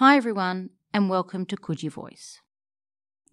Hi, 0.00 0.16
everyone, 0.16 0.70
and 0.94 1.10
welcome 1.10 1.44
to 1.46 1.56
Coogee 1.56 1.90
Voice. 1.90 2.40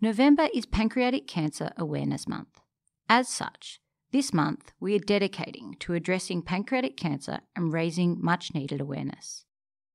November 0.01 0.47
is 0.51 0.65
Pancreatic 0.65 1.27
Cancer 1.27 1.69
Awareness 1.77 2.27
Month. 2.27 2.59
As 3.07 3.29
such, 3.29 3.79
this 4.11 4.33
month 4.33 4.71
we 4.79 4.95
are 4.95 4.99
dedicating 4.99 5.75
to 5.81 5.93
addressing 5.93 6.41
pancreatic 6.41 6.97
cancer 6.97 7.41
and 7.55 7.71
raising 7.71 8.17
much 8.19 8.55
needed 8.55 8.81
awareness. 8.81 9.45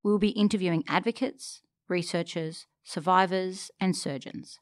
We 0.05 0.13
will 0.13 0.21
be 0.21 0.29
interviewing 0.29 0.85
advocates, 0.87 1.61
researchers, 1.89 2.69
survivors, 2.85 3.73
and 3.81 3.97
surgeons. 3.97 4.61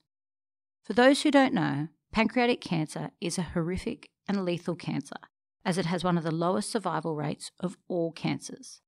For 0.85 0.95
those 0.95 1.25
who 1.25 1.31
don't 1.31 1.53
know, 1.53 1.89
pancreatic 2.11 2.63
cancer 2.63 3.11
is 3.21 3.37
a 3.37 3.43
horrific 3.53 4.09
and 4.27 4.47
lethal 4.47 4.77
cancer, 4.77 5.21
as 5.63 5.77
it 5.77 5.85
has 5.85 6.05
one 6.05 6.17
of 6.17 6.25
the 6.25 6.35
lowest 6.35 6.71
survival 6.73 7.15
rates 7.15 7.51
of 7.61 7.77
all 7.87 8.13
cancers. 8.13 8.81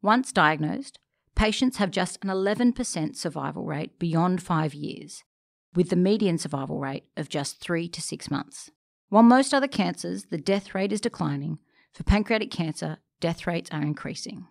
Once 0.00 0.30
diagnosed, 0.30 1.00
patients 1.34 1.78
have 1.78 1.90
just 1.90 2.18
an 2.22 2.30
11% 2.30 3.16
survival 3.16 3.64
rate 3.64 3.98
beyond 3.98 4.42
five 4.42 4.74
years, 4.74 5.24
with 5.74 5.90
the 5.90 5.96
median 5.96 6.38
survival 6.38 6.78
rate 6.78 7.04
of 7.16 7.28
just 7.28 7.60
three 7.60 7.88
to 7.88 8.00
six 8.00 8.30
months. 8.30 8.70
While 9.08 9.22
most 9.22 9.52
other 9.52 9.68
cancers, 9.68 10.26
the 10.30 10.38
death 10.38 10.74
rate 10.74 10.92
is 10.92 11.00
declining, 11.00 11.58
for 11.92 12.04
pancreatic 12.04 12.50
cancer, 12.50 12.98
death 13.20 13.46
rates 13.46 13.70
are 13.72 13.82
increasing. 13.82 14.46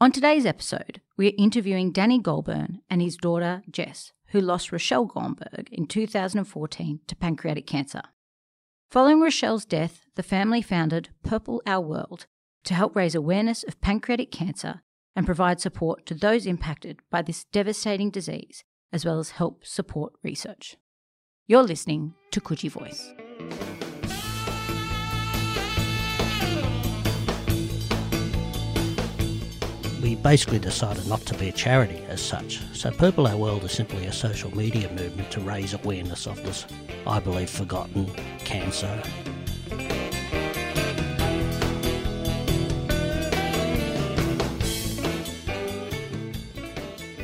On 0.00 0.12
today's 0.12 0.46
episode, 0.46 1.00
we 1.16 1.28
are 1.28 1.36
interviewing 1.36 1.92
Danny 1.92 2.20
Goldberg 2.20 2.76
and 2.88 3.02
his 3.02 3.16
daughter 3.16 3.62
Jess, 3.70 4.12
who 4.28 4.40
lost 4.40 4.70
Rochelle 4.70 5.06
Goldberg 5.06 5.68
in 5.72 5.86
2014 5.86 7.00
to 7.06 7.16
pancreatic 7.16 7.66
cancer. 7.66 8.02
Following 8.90 9.20
Rochelle's 9.20 9.64
death, 9.64 10.06
the 10.14 10.22
family 10.22 10.62
founded 10.62 11.10
Purple 11.22 11.60
Our 11.66 11.80
World 11.80 12.26
to 12.64 12.74
help 12.74 12.96
raise 12.96 13.14
awareness 13.14 13.62
of 13.64 13.80
pancreatic 13.80 14.30
cancer 14.30 14.82
and 15.16 15.26
provide 15.26 15.60
support 15.60 16.06
to 16.06 16.14
those 16.14 16.46
impacted 16.46 17.00
by 17.10 17.22
this 17.22 17.44
devastating 17.44 18.10
disease, 18.10 18.64
as 18.92 19.04
well 19.04 19.18
as 19.18 19.30
help 19.30 19.64
support 19.64 20.12
research. 20.22 20.76
You're 21.46 21.62
listening 21.62 22.14
to 22.30 22.40
Coogee 22.40 22.70
Voice. 22.70 23.12
we 30.08 30.14
basically 30.14 30.58
decided 30.58 31.06
not 31.06 31.20
to 31.20 31.34
be 31.34 31.50
a 31.50 31.52
charity 31.52 32.02
as 32.08 32.18
such. 32.18 32.60
So 32.72 32.90
Purple 32.90 33.26
Our 33.26 33.36
World 33.36 33.64
is 33.64 33.72
simply 33.72 34.06
a 34.06 34.12
social 34.12 34.54
media 34.56 34.90
movement 34.92 35.30
to 35.32 35.40
raise 35.40 35.74
awareness 35.74 36.26
of 36.26 36.42
this, 36.44 36.66
I 37.06 37.20
believe, 37.20 37.50
forgotten 37.50 38.06
cancer. 38.38 39.02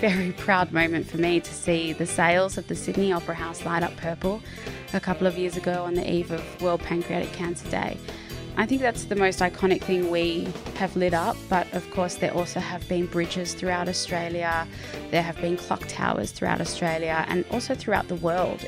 Very 0.00 0.32
proud 0.32 0.72
moment 0.72 1.06
for 1.06 1.18
me 1.18 1.40
to 1.40 1.54
see 1.54 1.92
the 1.92 2.04
sails 2.04 2.58
of 2.58 2.66
the 2.68 2.74
Sydney 2.74 3.12
Opera 3.12 3.34
House 3.34 3.64
light 3.64 3.82
up 3.82 3.96
purple 3.96 4.42
a 4.92 5.00
couple 5.00 5.26
of 5.26 5.38
years 5.38 5.56
ago 5.56 5.84
on 5.84 5.94
the 5.94 6.08
eve 6.10 6.30
of 6.30 6.62
World 6.62 6.80
Pancreatic 6.80 7.32
Cancer 7.32 7.70
Day. 7.70 7.96
I 8.56 8.66
think 8.66 8.82
that's 8.82 9.04
the 9.04 9.16
most 9.16 9.40
iconic 9.40 9.82
thing 9.82 10.10
we 10.10 10.46
have 10.76 10.94
lit 10.94 11.14
up, 11.14 11.36
but 11.48 11.72
of 11.72 11.88
course, 11.90 12.16
there 12.16 12.32
also 12.34 12.60
have 12.60 12.86
been 12.88 13.06
bridges 13.06 13.54
throughout 13.54 13.88
Australia, 13.88 14.66
there 15.10 15.22
have 15.22 15.40
been 15.40 15.56
clock 15.56 15.82
towers 15.88 16.30
throughout 16.30 16.60
Australia, 16.60 17.24
and 17.28 17.44
also 17.50 17.74
throughout 17.74 18.06
the 18.06 18.14
world. 18.16 18.64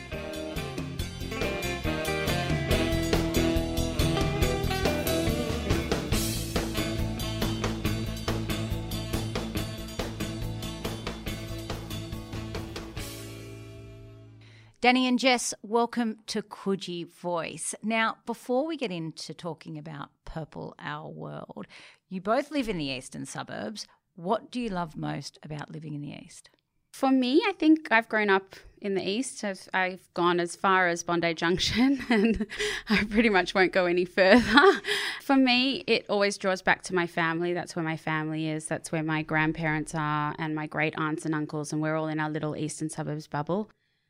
Danny 14.86 15.08
and 15.08 15.18
Jess, 15.18 15.52
welcome 15.64 16.18
to 16.28 16.42
Coogee 16.42 17.10
Voice. 17.10 17.74
Now, 17.82 18.18
before 18.24 18.68
we 18.68 18.76
get 18.76 18.92
into 18.92 19.34
talking 19.34 19.76
about 19.76 20.10
Purple 20.24 20.76
Our 20.78 21.10
World, 21.10 21.66
you 22.08 22.20
both 22.20 22.52
live 22.52 22.68
in 22.68 22.78
the 22.78 22.84
eastern 22.84 23.26
suburbs. 23.26 23.88
What 24.14 24.52
do 24.52 24.60
you 24.60 24.68
love 24.68 24.96
most 24.96 25.40
about 25.42 25.72
living 25.72 25.94
in 25.94 26.02
the 26.02 26.16
east? 26.24 26.50
For 26.92 27.10
me, 27.10 27.42
I 27.44 27.50
think 27.50 27.88
I've 27.90 28.08
grown 28.08 28.30
up 28.30 28.54
in 28.80 28.94
the 28.94 29.02
east. 29.02 29.42
I've, 29.42 29.68
I've 29.74 30.08
gone 30.14 30.38
as 30.38 30.54
far 30.54 30.86
as 30.86 31.02
Bondi 31.02 31.34
Junction 31.34 32.04
and 32.08 32.46
I 32.88 33.02
pretty 33.10 33.28
much 33.28 33.56
won't 33.56 33.72
go 33.72 33.86
any 33.86 34.04
further. 34.04 34.80
For 35.20 35.34
me, 35.34 35.82
it 35.88 36.06
always 36.08 36.38
draws 36.38 36.62
back 36.62 36.82
to 36.84 36.94
my 36.94 37.08
family. 37.08 37.52
That's 37.52 37.74
where 37.74 37.84
my 37.84 37.96
family 37.96 38.48
is. 38.48 38.66
That's 38.66 38.92
where 38.92 39.02
my 39.02 39.22
grandparents 39.22 39.96
are 39.96 40.36
and 40.38 40.54
my 40.54 40.68
great 40.68 40.94
aunts 40.96 41.24
and 41.26 41.34
uncles, 41.34 41.72
and 41.72 41.82
we're 41.82 41.96
all 41.96 42.06
in 42.06 42.20
our 42.20 42.30
little 42.30 42.54
eastern 42.54 42.88
suburbs 42.88 43.26
bubble. 43.26 43.68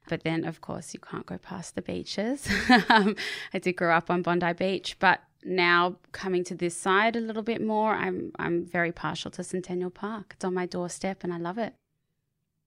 But 0.08 0.22
then, 0.22 0.44
of 0.44 0.60
course, 0.60 0.94
you 0.94 1.00
can't 1.00 1.26
go 1.26 1.38
past 1.38 1.74
the 1.74 1.82
beaches. 1.82 2.48
um, 2.88 3.16
I 3.52 3.58
did 3.58 3.74
grow 3.74 3.94
up 3.94 4.10
on 4.10 4.22
Bondi 4.22 4.52
Beach, 4.52 4.96
but 4.98 5.20
now 5.44 5.96
coming 6.12 6.44
to 6.44 6.54
this 6.54 6.76
side 6.76 7.16
a 7.16 7.20
little 7.20 7.42
bit 7.42 7.62
more, 7.62 7.94
I'm 7.94 8.32
I'm 8.38 8.64
very 8.64 8.92
partial 8.92 9.30
to 9.32 9.44
Centennial 9.44 9.90
Park. 9.90 10.32
It's 10.36 10.44
on 10.44 10.54
my 10.54 10.66
doorstep, 10.66 11.24
and 11.24 11.32
I 11.32 11.38
love 11.38 11.58
it. 11.58 11.74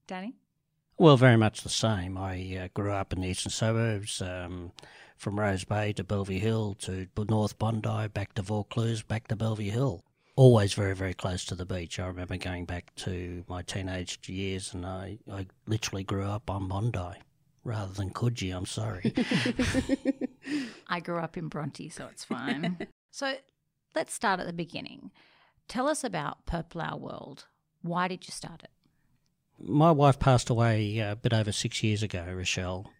Danny. 0.07 0.35
Well, 0.97 1.16
very 1.16 1.38
much 1.38 1.61
the 1.61 1.69
same. 1.69 2.17
I 2.17 2.57
uh, 2.63 2.67
grew 2.73 2.91
up 2.91 3.13
in 3.13 3.22
the 3.22 3.29
eastern 3.29 3.51
suburbs, 3.51 4.21
um, 4.21 4.73
from 5.16 5.39
Rose 5.39 5.63
Bay 5.63 5.94
to 5.94 6.03
Bellevue 6.03 6.39
Hill 6.39 6.75
to 6.81 7.07
North 7.29 7.57
Bondi, 7.57 8.07
back 8.09 8.33
to 8.33 8.41
Vaucluse, 8.41 9.01
back 9.01 9.27
to 9.27 9.35
Bellevue 9.35 9.71
Hill. 9.71 10.03
Always 10.35 10.73
very, 10.73 10.95
very 10.95 11.13
close 11.13 11.44
to 11.45 11.56
the 11.56 11.66
beach. 11.66 12.00
I 12.00 12.07
remember 12.07 12.38
going 12.38 12.66
back 12.66 12.95
to 12.97 13.44
my 13.47 13.61
teenage 13.61 14.19
years, 14.27 14.73
and 14.73 14.85
I, 14.85 15.19
I 15.31 15.47
literally 15.67 16.03
grew 16.03 16.23
up 16.23 16.50
on 16.50 16.67
Bondi 16.67 17.19
rather 17.63 17.93
than 17.93 18.11
Coogee. 18.11 18.55
I'm 18.55 18.65
sorry. 18.65 19.13
I 20.87 20.99
grew 20.99 21.17
up 21.17 21.37
in 21.37 21.47
Bronte, 21.47 21.89
so 21.89 22.07
it's 22.11 22.23
fine. 22.23 22.87
so 23.11 23.35
let's 23.95 24.13
start 24.13 24.39
at 24.39 24.47
the 24.47 24.53
beginning. 24.53 25.11
Tell 25.67 25.87
us 25.87 26.03
about 26.03 26.45
Purple 26.45 26.81
Our 26.81 26.97
World. 26.97 27.45
Why 27.81 28.07
did 28.07 28.27
you 28.27 28.31
start 28.31 28.63
it? 28.63 28.71
My 29.61 29.91
wife 29.91 30.19
passed 30.19 30.49
away 30.49 30.99
uh, 31.01 31.13
a 31.13 31.15
bit 31.15 31.33
over 31.33 31.51
six 31.51 31.83
years 31.83 32.01
ago, 32.01 32.25
Rochelle. 32.33 32.91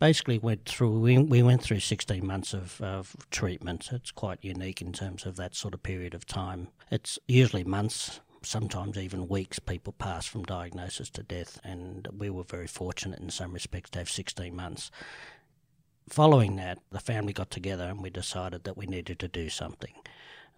Basically, 0.00 0.38
went 0.38 0.64
through 0.64 0.98
we, 0.98 1.18
we 1.18 1.42
went 1.42 1.62
through 1.62 1.80
16 1.80 2.26
months 2.26 2.54
of, 2.54 2.80
of 2.80 3.14
treatment. 3.30 3.90
It's 3.92 4.10
quite 4.10 4.38
unique 4.42 4.80
in 4.80 4.92
terms 4.92 5.26
of 5.26 5.36
that 5.36 5.54
sort 5.54 5.74
of 5.74 5.82
period 5.82 6.14
of 6.14 6.26
time. 6.26 6.68
It's 6.90 7.18
usually 7.28 7.64
months, 7.64 8.20
sometimes 8.42 8.96
even 8.96 9.28
weeks 9.28 9.58
people 9.58 9.92
pass 9.92 10.26
from 10.26 10.44
diagnosis 10.44 11.10
to 11.10 11.22
death, 11.22 11.60
and 11.64 12.08
we 12.16 12.30
were 12.30 12.44
very 12.44 12.66
fortunate 12.66 13.20
in 13.20 13.30
some 13.30 13.52
respects 13.52 13.90
to 13.90 13.98
have 14.00 14.10
16 14.10 14.54
months. 14.54 14.90
Following 16.08 16.56
that, 16.56 16.78
the 16.90 17.00
family 17.00 17.32
got 17.32 17.50
together 17.50 17.84
and 17.84 18.02
we 18.02 18.10
decided 18.10 18.64
that 18.64 18.76
we 18.76 18.86
needed 18.86 19.18
to 19.20 19.28
do 19.28 19.48
something. 19.48 19.94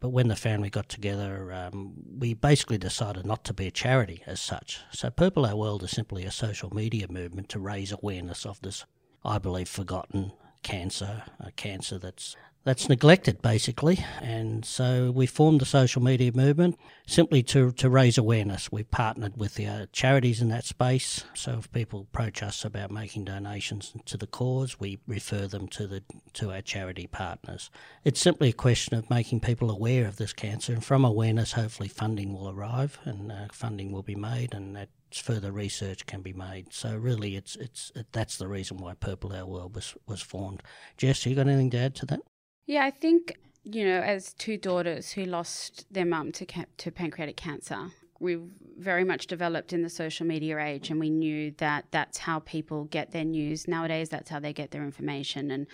But 0.00 0.10
when 0.10 0.28
the 0.28 0.34
family 0.34 0.69
got 0.69 0.88
together, 0.88 1.53
um, 1.53 1.93
we 2.19 2.34
basically 2.34 2.78
decided 2.78 3.25
not 3.25 3.44
to 3.44 3.54
be 3.54 3.69
a 3.69 3.70
charity 3.70 4.22
as 4.26 4.41
such. 4.41 4.81
So 4.91 5.10
Purple 5.10 5.47
Our 5.47 5.54
World 5.54 5.84
is 5.84 5.93
simply 5.93 6.25
a 6.25 6.32
social 6.32 6.75
media 6.75 7.06
movement 7.09 7.49
to 7.50 7.60
raise 7.60 7.93
awareness 7.93 8.44
of 8.44 8.60
this, 8.62 8.84
I 9.25 9.38
believe, 9.38 9.69
forgotten 9.69 10.32
cancer, 10.64 11.22
a 11.38 11.53
cancer 11.53 11.99
that's 11.99 12.34
that's 12.65 12.89
neglected 12.89 13.43
basically. 13.43 14.05
And 14.21 14.65
so 14.65 15.11
we 15.11 15.27
formed 15.27 15.61
the 15.61 15.67
social 15.67 16.03
media 16.03 16.33
movement 16.33 16.78
simply 17.06 17.43
to, 17.45 17.73
to 17.73 17.91
raise 17.91 18.19
awareness. 18.19 18.71
We've 18.71 18.91
partnered 18.91 19.37
with 19.37 19.55
the 19.55 19.67
uh, 19.67 19.87
charities 19.93 20.41
in 20.41 20.49
that 20.50 20.65
space. 20.65 21.25
So 21.34 21.59
if 21.59 21.73
people 21.73 22.00
approach 22.00 22.43
us 22.43 22.65
about 22.65 22.91
making 22.91 23.25
donations 23.25 23.93
to 24.06 24.17
the 24.17 24.27
cause, 24.27 24.78
we 24.78 25.00
refer 25.06 25.47
them 25.47 25.69
to 25.69 25.87
the 25.87 26.03
to 26.34 26.53
our 26.53 26.62
charity 26.62 27.06
partners. 27.06 27.71
It's 28.05 28.21
simply 28.21 28.50
a 28.50 28.55
question 28.55 28.97
of 28.97 29.11
making 29.11 29.41
people 29.41 29.71
aware 29.71 30.06
of 30.06 30.17
this 30.17 30.33
cancer, 30.33 30.73
and 30.73 30.84
from 30.84 31.05
awareness, 31.05 31.53
hopefully 31.53 31.89
funding 31.89 32.33
will 32.33 32.49
arrive 32.49 32.99
and 33.05 33.31
uh, 33.31 33.47
funding 33.53 33.93
will 33.93 34.03
be 34.03 34.15
made, 34.15 34.55
and 34.55 34.77
that 34.77 34.89
further 35.12 35.53
research 35.53 36.06
can 36.06 36.23
be 36.23 36.32
made. 36.32 36.73
So 36.73 36.97
really, 36.97 37.37
it's 37.37 37.56
it's 37.56 37.93
it, 37.94 38.06
that's 38.12 38.37
the 38.37 38.49
reason 38.49 38.79
why 38.79 38.94
Purple 38.94 39.35
Our 39.35 39.47
World 39.47 39.75
was 39.75 39.94
was 40.06 40.23
formed. 40.23 40.62
Jess, 40.97 41.26
you 41.26 41.35
got 41.35 41.49
anything 41.49 41.70
to 41.70 41.79
add 41.79 41.94
to 41.97 42.06
that? 42.06 42.20
Yeah, 42.67 42.85
I 42.85 42.91
think, 42.91 43.38
you 43.64 43.85
know, 43.85 44.00
as 44.00 44.32
two 44.35 44.56
daughters 44.56 45.12
who 45.12 45.25
lost 45.25 45.87
their 45.91 46.06
mum 46.06 46.32
to, 46.32 46.47
ca- 46.47 46.67
to 46.79 46.91
pancreatic 46.91 47.37
cancer, 47.37 47.91
we've 48.20 48.49
very 48.79 49.05
much 49.05 49.26
developed 49.26 49.73
in 49.73 49.82
the 49.82 49.91
social 49.91 50.26
media 50.26 50.59
age 50.59 50.91
and 50.91 51.00
we 51.00 51.11
knew 51.11 51.53
that 51.59 51.87
that's 51.91 52.19
how 52.19 52.38
people 52.41 52.85
get 52.85 53.11
their 53.11 53.25
news. 53.25 53.67
Nowadays, 53.67 54.09
that's 54.09 54.31
how 54.31 54.38
they 54.38 54.53
get 54.53 54.70
their 54.70 54.85
information. 54.85 55.50
And 55.50 55.67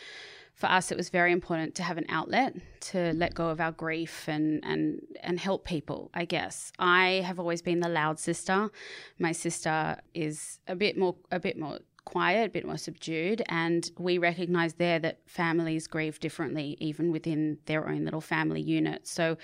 for 0.55 0.67
us, 0.67 0.91
it 0.91 0.97
was 0.97 1.11
very 1.11 1.31
important 1.31 1.75
to 1.77 1.83
have 1.83 1.99
an 1.99 2.07
outlet 2.09 2.55
to 2.81 3.13
let 3.13 3.35
go 3.35 3.49
of 3.49 3.61
our 3.61 3.71
grief 3.71 4.25
and, 4.27 4.65
and, 4.65 5.01
and 5.23 5.39
help 5.39 5.65
people, 5.65 6.11
I 6.15 6.25
guess. 6.25 6.73
I 6.79 7.23
have 7.25 7.39
always 7.39 7.63
been 7.63 7.81
the 7.81 7.89
loud 7.89 8.19
sister. 8.19 8.71
My 9.19 9.33
sister 9.33 9.99
is 10.15 10.59
a 10.67 10.75
bit 10.75 10.99
more, 10.99 11.17
a 11.31 11.39
bit 11.39 11.59
more 11.59 11.79
quiet, 12.09 12.47
a 12.47 12.49
bit 12.49 12.65
more 12.65 12.79
subdued. 12.79 13.43
And 13.51 13.91
we 13.99 14.17
recognize 14.17 14.73
there 14.75 14.99
that 15.01 15.19
families 15.27 15.87
grieve 15.87 16.19
differently, 16.19 16.75
even 16.81 17.13
within 17.13 17.59
their 17.67 17.87
own 17.87 18.07
little 18.07 18.23
family 18.23 18.63
unit. 18.63 19.07
So 19.07 19.37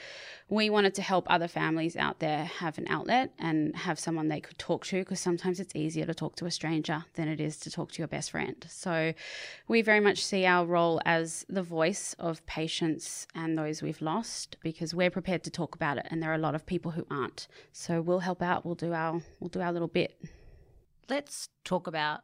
we 0.49 0.71
wanted 0.71 0.95
to 0.95 1.03
help 1.03 1.27
other 1.29 1.47
families 1.47 1.95
out 1.95 2.21
there 2.21 2.47
have 2.47 2.79
an 2.79 2.87
outlet 2.89 3.35
and 3.39 3.77
have 3.77 3.99
someone 3.99 4.29
they 4.29 4.41
could 4.41 4.57
talk 4.57 4.87
to 4.87 5.01
because 5.01 5.21
sometimes 5.21 5.61
it's 5.61 5.77
easier 5.77 6.07
to 6.07 6.15
talk 6.15 6.37
to 6.37 6.47
a 6.47 6.51
stranger 6.51 7.05
than 7.17 7.29
it 7.29 7.39
is 7.39 7.59
to 7.59 7.71
talk 7.71 7.93
to 7.93 7.99
your 7.99 8.09
best 8.09 8.31
friend. 8.31 8.65
So 8.67 9.13
we 9.69 9.83
very 9.83 10.01
much 10.01 10.25
see 10.25 10.47
our 10.47 10.65
role 10.65 11.03
as 11.05 11.45
the 11.51 11.63
voice 11.63 12.17
of 12.19 12.45
patients 12.47 13.27
and 13.35 13.59
those 13.59 13.83
we've 13.83 14.01
lost 14.01 14.57
because 14.63 14.95
we're 14.95 15.11
prepared 15.11 15.45
to 15.45 15.51
talk 15.51 15.75
about 15.75 15.99
it 15.99 16.07
and 16.11 16.23
there 16.23 16.31
are 16.31 16.41
a 16.41 16.47
lot 16.49 16.55
of 16.55 16.65
people 16.65 16.93
who 16.93 17.07
aren't. 17.11 17.47
So 17.73 18.01
we'll 18.01 18.21
help 18.21 18.41
out. 18.41 18.65
We'll 18.65 18.75
do 18.75 18.95
our 18.95 19.21
we'll 19.39 19.51
do 19.51 19.61
our 19.61 19.73
little 19.73 19.87
bit. 19.89 20.19
Let's 21.11 21.51
talk 21.65 21.87
about 21.87 22.23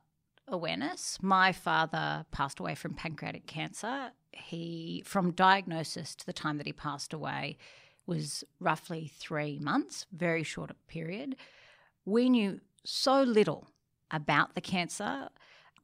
awareness. 0.52 1.18
My 1.22 1.52
father 1.52 2.26
passed 2.30 2.60
away 2.60 2.74
from 2.74 2.94
pancreatic 2.94 3.46
cancer. 3.46 4.12
He, 4.32 5.02
from 5.04 5.32
diagnosis 5.32 6.14
to 6.16 6.26
the 6.26 6.32
time 6.32 6.56
that 6.58 6.66
he 6.66 6.72
passed 6.72 7.12
away, 7.12 7.58
was 8.06 8.44
roughly 8.58 9.10
three 9.18 9.58
months, 9.60 10.06
very 10.12 10.42
short 10.42 10.70
period. 10.88 11.36
We 12.04 12.28
knew 12.28 12.60
so 12.84 13.22
little 13.22 13.68
about 14.10 14.54
the 14.54 14.60
cancer. 14.60 15.28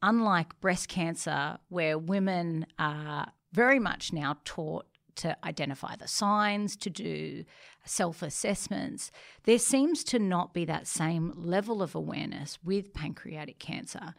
Unlike 0.02 0.60
breast 0.60 0.88
cancer, 0.88 1.58
where 1.68 1.98
women 1.98 2.66
are 2.78 3.32
very 3.52 3.78
much 3.78 4.12
now 4.12 4.36
taught 4.44 4.86
to 5.16 5.36
identify 5.44 5.96
the 5.96 6.06
signs, 6.08 6.76
to 6.76 6.90
do 6.90 7.44
self 7.84 8.22
assessments, 8.22 9.10
there 9.44 9.58
seems 9.58 10.04
to 10.04 10.18
not 10.18 10.52
be 10.52 10.64
that 10.66 10.86
same 10.86 11.32
level 11.36 11.82
of 11.82 11.94
awareness 11.94 12.58
with 12.62 12.92
pancreatic 12.92 13.58
cancer. 13.58 14.14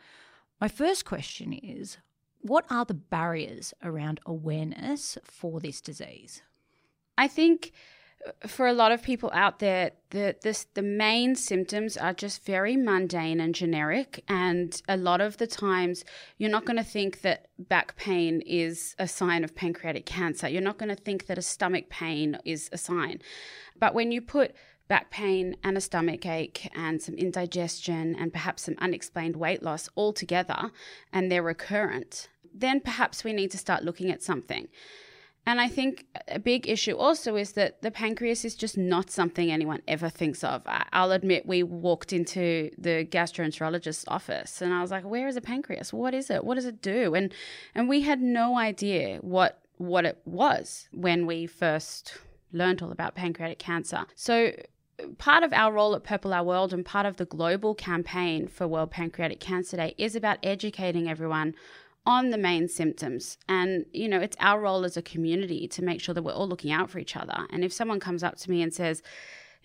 My 0.59 0.67
first 0.67 1.05
question 1.05 1.53
is 1.53 1.97
what 2.41 2.65
are 2.69 2.85
the 2.85 2.93
barriers 2.93 3.73
around 3.83 4.19
awareness 4.25 5.17
for 5.23 5.59
this 5.59 5.81
disease? 5.81 6.41
I 7.17 7.27
think 7.27 7.73
uh, 8.25 8.47
for 8.47 8.67
a 8.67 8.73
lot 8.73 8.91
of 8.91 9.03
people 9.03 9.29
out 9.33 9.59
there, 9.59 9.91
the 10.09 10.35
this 10.41 10.65
the 10.73 10.81
main 10.81 11.35
symptoms 11.35 11.97
are 11.97 12.13
just 12.13 12.43
very 12.43 12.75
mundane 12.75 13.39
and 13.39 13.53
generic, 13.53 14.23
and 14.27 14.81
a 14.87 14.97
lot 14.97 15.21
of 15.21 15.37
the 15.37 15.47
times 15.47 16.03
you're 16.37 16.49
not 16.49 16.65
going 16.65 16.77
to 16.77 16.83
think 16.83 17.21
that 17.21 17.47
back 17.59 17.95
pain 17.95 18.41
is 18.41 18.95
a 18.97 19.07
sign 19.07 19.43
of 19.43 19.55
pancreatic 19.55 20.05
cancer. 20.05 20.47
You're 20.47 20.61
not 20.61 20.77
going 20.77 20.95
to 20.95 21.03
think 21.03 21.27
that 21.27 21.37
a 21.37 21.43
stomach 21.43 21.89
pain 21.89 22.37
is 22.45 22.69
a 22.71 22.77
sign, 22.77 23.21
but 23.79 23.93
when 23.93 24.11
you 24.11 24.21
put 24.21 24.55
back 24.87 25.09
pain 25.09 25.55
and 25.63 25.77
a 25.77 25.81
stomach 25.81 26.25
ache 26.25 26.69
and 26.75 27.01
some 27.01 27.15
indigestion 27.15 28.15
and 28.15 28.31
perhaps 28.31 28.63
some 28.63 28.75
unexplained 28.79 29.35
weight 29.35 29.63
loss 29.63 29.89
all 29.95 30.13
together, 30.13 30.71
and 31.11 31.31
they're 31.31 31.43
recurrent, 31.43 32.29
then 32.53 32.79
perhaps 32.79 33.23
we 33.23 33.33
need 33.33 33.51
to 33.51 33.57
start 33.57 33.83
looking 33.83 34.11
at 34.11 34.23
something. 34.23 34.67
And 35.45 35.61
I 35.61 35.69
think 35.69 36.05
a 36.27 36.39
big 36.39 36.67
issue 36.67 36.97
also 36.97 37.37
is 37.37 37.53
that 37.53 37.81
the 37.81 37.89
pancreas 37.89 38.43
is 38.43 38.53
just 38.53 38.77
not 38.77 39.09
something 39.09 39.49
anyone 39.49 39.81
ever 39.87 40.09
thinks 40.09 40.43
of. 40.43 40.61
I'll 40.91 41.13
admit 41.13 41.45
we 41.45 41.63
walked 41.63 42.11
into 42.11 42.69
the 42.77 43.07
gastroenterologist's 43.09 44.03
office 44.09 44.61
and 44.61 44.73
I 44.73 44.81
was 44.81 44.91
like, 44.91 45.05
"Where 45.05 45.25
is 45.25 45.37
a 45.37 45.41
pancreas? 45.41 45.93
What 45.93 46.13
is 46.13 46.29
it? 46.29 46.43
What 46.43 46.55
does 46.55 46.65
it 46.65 46.81
do?" 46.81 47.15
And 47.15 47.33
and 47.73 47.87
we 47.87 48.01
had 48.01 48.19
no 48.19 48.57
idea 48.57 49.19
what 49.21 49.63
what 49.77 50.03
it 50.03 50.19
was 50.25 50.89
when 50.91 51.25
we 51.25 51.47
first 51.47 52.17
learned 52.51 52.81
all 52.81 52.91
about 52.91 53.15
pancreatic 53.15 53.59
cancer. 53.59 54.05
So 54.15 54.51
part 55.17 55.43
of 55.43 55.53
our 55.53 55.71
role 55.71 55.95
at 55.95 56.03
Purple 56.03 56.33
Our 56.33 56.43
World 56.43 56.73
and 56.73 56.85
part 56.85 57.05
of 57.05 57.17
the 57.17 57.25
global 57.25 57.75
campaign 57.75 58.47
for 58.47 58.67
World 58.67 58.91
Pancreatic 58.91 59.39
Cancer 59.39 59.77
Day 59.77 59.93
is 59.97 60.15
about 60.15 60.39
educating 60.43 61.09
everyone 61.09 61.55
on 62.05 62.29
the 62.29 62.37
main 62.37 62.67
symptoms. 62.69 63.37
And, 63.49 63.85
you 63.91 64.07
know, 64.07 64.19
it's 64.19 64.37
our 64.39 64.59
role 64.61 64.85
as 64.85 64.97
a 64.97 65.01
community 65.01 65.67
to 65.67 65.83
make 65.83 66.01
sure 66.01 66.15
that 66.15 66.23
we're 66.23 66.33
all 66.33 66.47
looking 66.47 66.71
out 66.71 66.89
for 66.89 66.99
each 66.99 67.17
other. 67.17 67.45
And 67.49 67.63
if 67.63 67.73
someone 67.73 67.99
comes 67.99 68.23
up 68.23 68.37
to 68.37 68.49
me 68.49 68.61
and 68.61 68.73
says, 68.73 69.03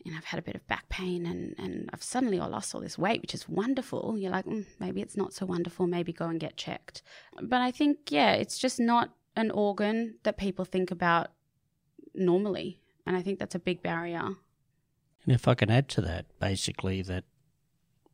you 0.05 0.11
know, 0.11 0.19
I've 0.19 0.25
had 0.25 0.40
a 0.40 0.43
bit 0.43 0.56
of 0.56 0.67
back 0.67 0.88
pain 0.88 1.25
and, 1.25 1.55
and 1.58 1.88
I've 1.93 2.02
suddenly 2.02 2.38
lost 2.38 2.75
all 2.75 2.81
this 2.81 2.99
weight, 2.99 3.23
which 3.23 3.34
is 3.34 3.49
wonderful. 3.49 4.19
You're 4.19 4.32
like, 4.32 4.46
mm, 4.46 4.67
maybe 4.81 5.00
it's 5.00 5.17
not 5.17 5.32
so 5.32 5.46
wonderful. 5.46 5.87
Maybe 5.87 6.12
go 6.12 6.26
and 6.26 6.40
get 6.40 6.56
checked. 6.56 7.02
But 7.40 7.61
I 7.61 7.70
think, 7.70 8.11
yeah, 8.11 8.32
it's 8.32 8.58
just 8.58 8.81
not 8.81 9.11
an 9.37 9.52
organ 9.52 10.17
that 10.25 10.37
people 10.37 10.64
think 10.64 10.90
about 10.90 11.29
normally. 12.14 12.81
And 13.06 13.17
I 13.17 13.23
think 13.23 13.38
that's 13.38 13.55
a 13.55 13.61
big 13.61 13.82
barrier. 13.82 14.31
And 15.24 15.34
if 15.34 15.46
I 15.46 15.54
can 15.54 15.70
add 15.70 15.88
to 15.90 16.00
that, 16.02 16.26
basically, 16.40 17.02
that 17.02 17.24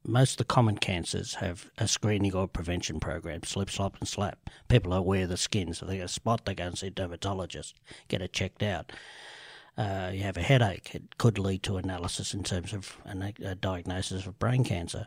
most 0.05 0.33
of 0.33 0.37
the 0.39 0.45
common 0.45 0.79
cancers 0.79 1.35
have 1.35 1.71
a 1.79 1.89
screening 1.89 2.35
or 2.35 2.49
prevention 2.49 3.01
program, 3.01 3.43
slip, 3.45 3.71
slop, 3.71 3.97
and 3.99 4.09
slap. 4.09 4.51
People 4.69 4.95
are 4.95 4.99
aware 4.99 5.25
of 5.25 5.29
the 5.29 5.37
skin, 5.37 5.75
so 5.75 5.87
they 5.87 5.97
get 5.97 6.05
a 6.05 6.09
spot, 6.09 6.45
they 6.45 6.55
go 6.55 6.67
and 6.67 6.79
see 6.79 6.89
a 6.89 6.91
dermatologist, 6.91 7.75
get 8.09 8.23
it 8.23 8.33
checked 8.33 8.63
out. 8.63 8.93
Uh, 9.77 10.11
you 10.13 10.23
have 10.23 10.37
a 10.37 10.43
headache, 10.43 10.95
it 10.95 11.19
could 11.19 11.39
lead 11.39 11.63
to 11.63 11.77
analysis 11.77 12.35
in 12.35 12.43
terms 12.43 12.73
of 12.73 12.97
a 13.05 13.55
diagnosis 13.55 14.27
of 14.27 14.39
brain 14.39 14.65
cancer. 14.65 15.07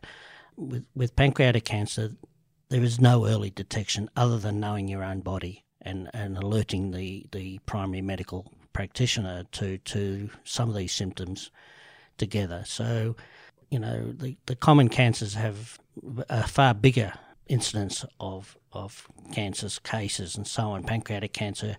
With, 0.56 0.86
with 0.96 1.16
pancreatic 1.16 1.66
cancer, 1.66 2.12
there 2.70 2.84
is 2.84 3.02
no 3.02 3.26
early 3.26 3.50
detection 3.50 4.10
other 4.16 4.38
than 4.38 4.60
knowing 4.60 4.88
your 4.88 5.04
own 5.04 5.22
body 5.22 5.66
and, 5.82 6.10
and 6.14 6.38
alerting 6.38 6.92
the, 6.92 7.26
the 7.32 7.60
primary 7.66 8.02
medical 8.02 8.52
practitioner 8.72 9.44
to, 9.52 9.78
to 9.80 10.30
some 10.46 10.70
of 10.70 10.76
these 10.76 10.94
symptoms 10.94 11.52
together. 12.18 12.64
So 12.66 13.16
you 13.72 13.80
know, 13.80 14.12
the, 14.12 14.38
the 14.46 14.56
common 14.56 14.90
cancers 14.90 15.34
have 15.34 15.80
a 16.30 16.46
far 16.48 16.74
bigger 16.76 17.14
incidence 17.48 18.06
of 18.20 18.58
of 18.74 19.08
cancers 19.34 19.80
cases 19.80 20.36
and 20.38 20.46
so 20.46 20.72
on. 20.72 20.84
Pancreatic 20.84 21.34
cancer 21.34 21.76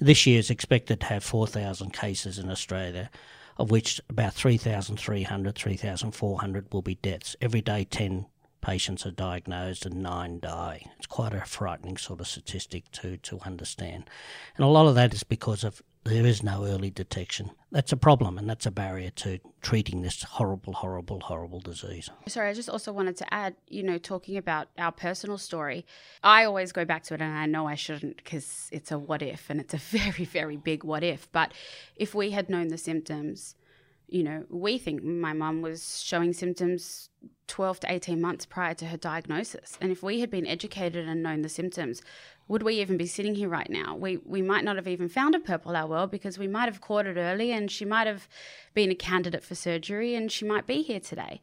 this 0.00 0.26
year 0.26 0.38
is 0.38 0.50
expected 0.50 1.00
to 1.00 1.06
have 1.06 1.22
4,000 1.22 1.92
cases 1.92 2.38
in 2.38 2.50
Australia, 2.50 3.08
of 3.56 3.70
which 3.70 4.00
about 4.08 4.34
3,300, 4.34 5.54
3,400 5.54 6.72
will 6.72 6.82
be 6.82 6.96
deaths. 6.96 7.36
Every 7.40 7.60
day, 7.60 7.84
10 7.84 8.26
patients 8.62 9.06
are 9.06 9.12
diagnosed 9.12 9.86
and 9.86 10.02
nine 10.02 10.40
die. 10.40 10.90
It's 10.96 11.06
quite 11.06 11.34
a 11.34 11.42
frightening 11.42 11.98
sort 11.98 12.20
of 12.20 12.26
statistic 12.26 12.90
to, 12.92 13.16
to 13.18 13.38
understand. 13.44 14.10
And 14.56 14.64
a 14.64 14.68
lot 14.68 14.86
of 14.86 14.96
that 14.96 15.14
is 15.14 15.22
because 15.22 15.62
of 15.62 15.82
there 16.04 16.26
is 16.26 16.42
no 16.42 16.64
early 16.64 16.90
detection. 16.90 17.50
That's 17.72 17.92
a 17.92 17.96
problem, 17.96 18.38
and 18.38 18.48
that's 18.48 18.66
a 18.66 18.70
barrier 18.70 19.10
to 19.10 19.38
treating 19.62 20.02
this 20.02 20.22
horrible, 20.22 20.74
horrible, 20.74 21.20
horrible 21.20 21.60
disease. 21.60 22.10
Sorry, 22.28 22.50
I 22.50 22.54
just 22.54 22.68
also 22.68 22.92
wanted 22.92 23.16
to 23.16 23.34
add, 23.34 23.56
you 23.68 23.82
know, 23.82 23.98
talking 23.98 24.36
about 24.36 24.68
our 24.78 24.92
personal 24.92 25.38
story, 25.38 25.86
I 26.22 26.44
always 26.44 26.72
go 26.72 26.84
back 26.84 27.04
to 27.04 27.14
it, 27.14 27.22
and 27.22 27.36
I 27.36 27.46
know 27.46 27.66
I 27.66 27.74
shouldn't 27.74 28.18
because 28.18 28.68
it's 28.70 28.92
a 28.92 28.98
what 28.98 29.22
if, 29.22 29.48
and 29.48 29.60
it's 29.60 29.74
a 29.74 29.78
very, 29.98 30.24
very 30.24 30.56
big 30.56 30.84
what 30.84 31.02
if. 31.02 31.30
But 31.32 31.52
if 31.96 32.14
we 32.14 32.30
had 32.30 32.50
known 32.50 32.68
the 32.68 32.78
symptoms, 32.78 33.54
you 34.08 34.22
know, 34.22 34.44
we 34.48 34.78
think 34.78 35.02
my 35.02 35.32
mum 35.32 35.62
was 35.62 36.02
showing 36.02 36.32
symptoms 36.32 37.08
12 37.46 37.80
to 37.80 37.92
18 37.92 38.20
months 38.20 38.46
prior 38.46 38.74
to 38.74 38.86
her 38.86 38.96
diagnosis. 38.96 39.78
And 39.80 39.90
if 39.90 40.02
we 40.02 40.20
had 40.20 40.30
been 40.30 40.46
educated 40.46 41.08
and 41.08 41.22
known 41.22 41.42
the 41.42 41.48
symptoms, 41.48 42.02
would 42.48 42.62
we 42.62 42.80
even 42.80 42.96
be 42.96 43.06
sitting 43.06 43.34
here 43.34 43.48
right 43.48 43.70
now? 43.70 43.96
We 43.96 44.18
we 44.18 44.42
might 44.42 44.64
not 44.64 44.76
have 44.76 44.88
even 44.88 45.08
found 45.08 45.34
a 45.34 45.40
Purple 45.40 45.72
World 45.88 46.10
because 46.10 46.38
we 46.38 46.48
might 46.48 46.66
have 46.66 46.80
caught 46.80 47.06
it 47.06 47.16
early 47.16 47.52
and 47.52 47.70
she 47.70 47.84
might 47.84 48.06
have 48.06 48.28
been 48.74 48.90
a 48.90 48.94
candidate 48.94 49.42
for 49.42 49.54
surgery 49.54 50.14
and 50.14 50.30
she 50.30 50.44
might 50.44 50.66
be 50.66 50.82
here 50.82 51.00
today. 51.00 51.40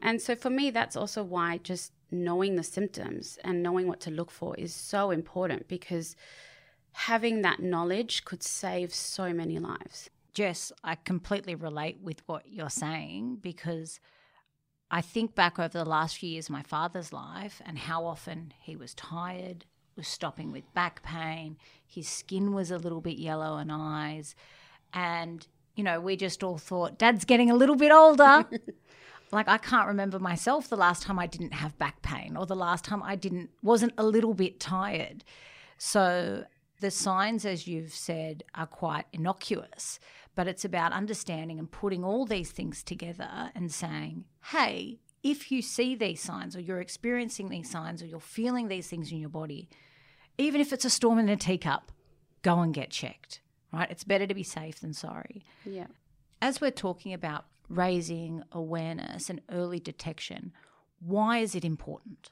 And 0.00 0.20
so 0.20 0.34
for 0.34 0.50
me 0.50 0.70
that's 0.70 0.96
also 0.96 1.22
why 1.22 1.58
just 1.58 1.92
knowing 2.10 2.56
the 2.56 2.62
symptoms 2.62 3.38
and 3.42 3.62
knowing 3.62 3.88
what 3.88 4.00
to 4.00 4.10
look 4.10 4.30
for 4.30 4.54
is 4.56 4.74
so 4.74 5.10
important 5.10 5.68
because 5.68 6.14
having 6.92 7.40
that 7.42 7.60
knowledge 7.60 8.24
could 8.24 8.42
save 8.42 8.94
so 8.94 9.32
many 9.32 9.58
lives. 9.58 10.10
Jess, 10.34 10.72
I 10.82 10.94
completely 10.94 11.54
relate 11.54 11.98
with 12.02 12.22
what 12.26 12.44
you're 12.46 12.70
saying 12.70 13.38
because 13.42 14.00
I 14.90 15.00
think 15.00 15.34
back 15.34 15.58
over 15.58 15.68
the 15.68 15.84
last 15.84 16.18
few 16.18 16.30
years 16.30 16.46
of 16.46 16.52
my 16.52 16.62
father's 16.62 17.12
life 17.12 17.60
and 17.64 17.78
how 17.78 18.04
often 18.04 18.52
he 18.60 18.76
was 18.76 18.94
tired, 18.94 19.64
was 19.96 20.08
stopping 20.08 20.52
with 20.52 20.72
back 20.74 21.02
pain. 21.02 21.56
His 21.86 22.08
skin 22.08 22.52
was 22.52 22.70
a 22.70 22.78
little 22.78 23.00
bit 23.00 23.18
yellow 23.18 23.56
and 23.56 23.70
eyes. 23.72 24.34
And, 24.94 25.46
you 25.74 25.84
know, 25.84 26.00
we 26.00 26.16
just 26.16 26.42
all 26.42 26.58
thought, 26.58 26.98
Dad's 26.98 27.24
getting 27.24 27.50
a 27.50 27.54
little 27.54 27.76
bit 27.76 27.92
older. 27.92 28.46
like 29.32 29.48
I 29.48 29.58
can't 29.58 29.88
remember 29.88 30.18
myself 30.18 30.68
the 30.68 30.76
last 30.76 31.02
time 31.02 31.18
I 31.18 31.26
didn't 31.26 31.54
have 31.54 31.76
back 31.78 32.02
pain 32.02 32.36
or 32.36 32.46
the 32.46 32.54
last 32.54 32.84
time 32.84 33.02
I 33.02 33.16
didn't 33.16 33.50
wasn't 33.62 33.94
a 33.96 34.04
little 34.04 34.34
bit 34.34 34.60
tired. 34.60 35.24
So 35.78 36.44
the 36.82 36.90
signs 36.90 37.46
as 37.46 37.66
you've 37.66 37.94
said 37.94 38.42
are 38.54 38.66
quite 38.66 39.06
innocuous, 39.12 39.98
but 40.34 40.48
it's 40.48 40.64
about 40.64 40.92
understanding 40.92 41.58
and 41.58 41.70
putting 41.70 42.04
all 42.04 42.26
these 42.26 42.50
things 42.50 42.82
together 42.82 43.52
and 43.54 43.72
saying, 43.72 44.24
"Hey, 44.50 44.98
if 45.22 45.52
you 45.52 45.62
see 45.62 45.94
these 45.94 46.20
signs 46.20 46.56
or 46.56 46.60
you're 46.60 46.80
experiencing 46.80 47.48
these 47.48 47.70
signs 47.70 48.02
or 48.02 48.06
you're 48.06 48.20
feeling 48.20 48.66
these 48.66 48.88
things 48.88 49.12
in 49.12 49.18
your 49.18 49.30
body, 49.30 49.68
even 50.36 50.60
if 50.60 50.72
it's 50.72 50.84
a 50.84 50.90
storm 50.90 51.20
in 51.20 51.28
a 51.28 51.36
teacup, 51.36 51.92
go 52.42 52.58
and 52.58 52.74
get 52.74 52.90
checked, 52.90 53.40
right? 53.72 53.90
It's 53.90 54.04
better 54.04 54.26
to 54.26 54.34
be 54.34 54.42
safe 54.42 54.80
than 54.80 54.92
sorry. 54.92 55.44
Yeah. 55.64 55.86
As 56.40 56.60
we're 56.60 56.72
talking 56.72 57.12
about 57.12 57.44
raising 57.68 58.42
awareness 58.50 59.30
and 59.30 59.40
early 59.48 59.78
detection, 59.78 60.52
why 60.98 61.38
is 61.38 61.54
it 61.54 61.64
important? 61.64 62.30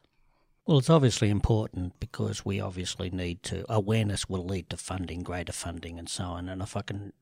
Well, 0.70 0.78
it's 0.78 0.88
obviously 0.88 1.30
important 1.30 1.98
because 1.98 2.44
we 2.44 2.60
obviously 2.60 3.10
need 3.10 3.42
to, 3.42 3.64
awareness 3.68 4.28
will 4.28 4.44
lead 4.44 4.70
to 4.70 4.76
funding, 4.76 5.24
greater 5.24 5.52
funding, 5.52 5.98
and 5.98 6.08
so 6.08 6.22
on. 6.22 6.48
And 6.48 6.62
if 6.62 6.76
I 6.76 6.82
can 6.82 7.12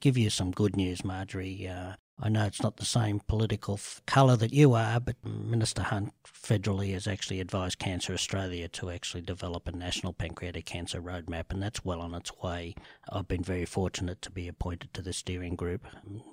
give 0.00 0.16
you 0.16 0.30
some 0.30 0.50
good 0.50 0.76
news, 0.76 1.04
Marjorie, 1.04 1.68
uh, 1.68 1.96
I 2.22 2.28
know 2.28 2.44
it's 2.44 2.62
not 2.62 2.76
the 2.76 2.84
same 2.84 3.20
political 3.20 3.74
f- 3.74 4.02
colour 4.06 4.36
that 4.36 4.52
you 4.52 4.74
are, 4.74 5.00
but 5.00 5.16
Minister 5.24 5.82
Hunt 5.82 6.12
federally 6.24 6.92
has 6.92 7.06
actually 7.06 7.40
advised 7.40 7.78
Cancer 7.78 8.12
Australia 8.12 8.68
to 8.68 8.90
actually 8.90 9.22
develop 9.22 9.66
a 9.66 9.72
national 9.72 10.12
pancreatic 10.12 10.66
cancer 10.66 11.00
roadmap, 11.00 11.44
and 11.50 11.62
that's 11.62 11.84
well 11.84 12.00
on 12.00 12.14
its 12.14 12.36
way. 12.42 12.74
I've 13.10 13.28
been 13.28 13.42
very 13.42 13.64
fortunate 13.64 14.20
to 14.22 14.30
be 14.30 14.48
appointed 14.48 14.92
to 14.94 15.02
the 15.02 15.14
steering 15.14 15.56
group, 15.56 15.86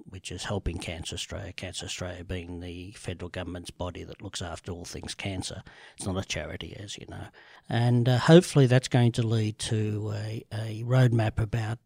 which 0.10 0.32
is 0.32 0.44
helping 0.44 0.78
Cancer 0.78 1.16
Australia. 1.16 1.54
Cancer 1.54 1.86
Australia 1.86 2.24
being 2.24 2.60
the 2.60 2.92
federal 2.92 3.30
government's 3.30 3.72
body 3.72 4.04
that 4.04 4.22
looks 4.22 4.42
after 4.42 4.72
all 4.72 4.86
things 4.86 5.16
cancer. 5.16 5.64
It's 5.96 6.06
not 6.06 6.18
a 6.18 6.28
charity, 6.28 6.76
as 6.78 6.98
you 6.98 7.06
know. 7.10 7.28
And 7.70 8.10
uh, 8.10 8.18
hopefully 8.18 8.66
that's 8.66 8.88
going 8.90 9.14
to 9.14 9.24
lead 9.26 9.58
to 9.60 10.14
a, 10.14 10.44
a 10.54 10.84
roadmap 10.84 11.40
about 11.40 11.80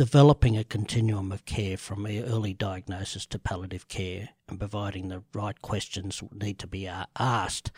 developing 0.00 0.56
a 0.56 0.64
continuum 0.64 1.30
of 1.30 1.44
care 1.44 1.76
from 1.76 2.06
early 2.06 2.54
diagnosis 2.54 3.26
to 3.26 3.38
palliative 3.38 3.86
care 3.86 4.30
and 4.48 4.58
providing 4.58 5.08
the 5.08 5.22
right 5.34 5.60
questions 5.60 6.22
need 6.32 6.58
to 6.58 6.66
be 6.66 6.88
uh, 6.88 7.04
asked 7.18 7.70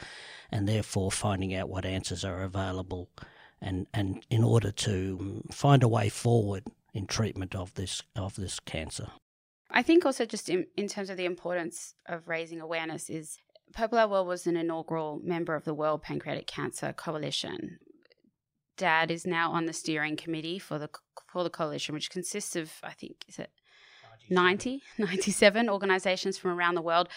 and 0.48 0.68
therefore 0.68 1.10
finding 1.10 1.52
out 1.52 1.68
what 1.68 1.84
answers 1.84 2.24
are 2.24 2.44
available 2.44 3.08
and, 3.60 3.88
and 3.92 4.24
in 4.30 4.44
order 4.44 4.70
to 4.70 5.18
mm, 5.20 5.52
find 5.52 5.82
a 5.82 5.88
way 5.88 6.08
forward 6.08 6.62
in 6.94 7.08
treatment 7.08 7.56
of 7.56 7.74
this 7.74 8.02
of 8.14 8.36
this 8.36 8.60
cancer. 8.60 9.08
I 9.68 9.82
think 9.82 10.06
also 10.06 10.24
just 10.24 10.48
in, 10.48 10.68
in 10.76 10.86
terms 10.86 11.10
of 11.10 11.16
the 11.16 11.24
importance 11.24 11.96
of 12.06 12.28
raising 12.28 12.60
awareness 12.60 13.10
is 13.10 13.36
Purple 13.72 13.98
Our 13.98 14.06
World 14.06 14.28
was 14.28 14.46
an 14.46 14.56
inaugural 14.56 15.20
member 15.24 15.56
of 15.56 15.64
the 15.64 15.74
World 15.74 16.02
Pancreatic 16.02 16.46
Cancer 16.46 16.92
Coalition, 16.92 17.80
dad 18.76 19.10
is 19.10 19.26
now 19.26 19.52
on 19.52 19.66
the 19.66 19.72
steering 19.72 20.16
committee 20.16 20.58
for 20.58 20.78
the 20.78 20.88
for 21.26 21.44
the 21.44 21.50
coalition, 21.50 21.94
which 21.94 22.10
consists 22.10 22.56
of 22.56 22.72
I 22.82 22.92
think 22.92 23.24
is 23.28 23.38
it 23.38 23.50
90, 24.30 24.82
97 24.98 25.68
organizations 25.68 26.38
from 26.38 26.52
around 26.52 26.74
the 26.74 26.82
world. 26.82 27.08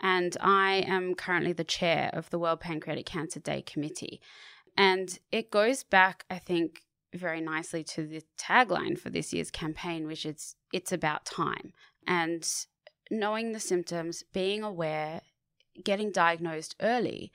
And 0.00 0.36
I 0.40 0.84
am 0.86 1.14
currently 1.14 1.52
the 1.52 1.64
chair 1.64 2.10
of 2.12 2.28
the 2.30 2.38
World 2.38 2.60
Pancreatic 2.60 3.06
Cancer 3.06 3.40
Day 3.40 3.62
Committee. 3.62 4.20
And 4.76 5.18
it 5.32 5.50
goes 5.50 5.84
back, 5.84 6.24
I 6.28 6.38
think, 6.38 6.82
very 7.14 7.40
nicely 7.40 7.82
to 7.82 8.06
the 8.06 8.22
tagline 8.38 8.98
for 8.98 9.08
this 9.08 9.32
year's 9.32 9.50
campaign, 9.50 10.06
which 10.06 10.26
is 10.26 10.56
it's 10.72 10.92
about 10.92 11.24
time. 11.24 11.72
And 12.06 12.46
knowing 13.10 13.52
the 13.52 13.60
symptoms, 13.60 14.22
being 14.34 14.62
aware, 14.62 15.22
getting 15.82 16.10
diagnosed 16.10 16.76
early 16.80 17.32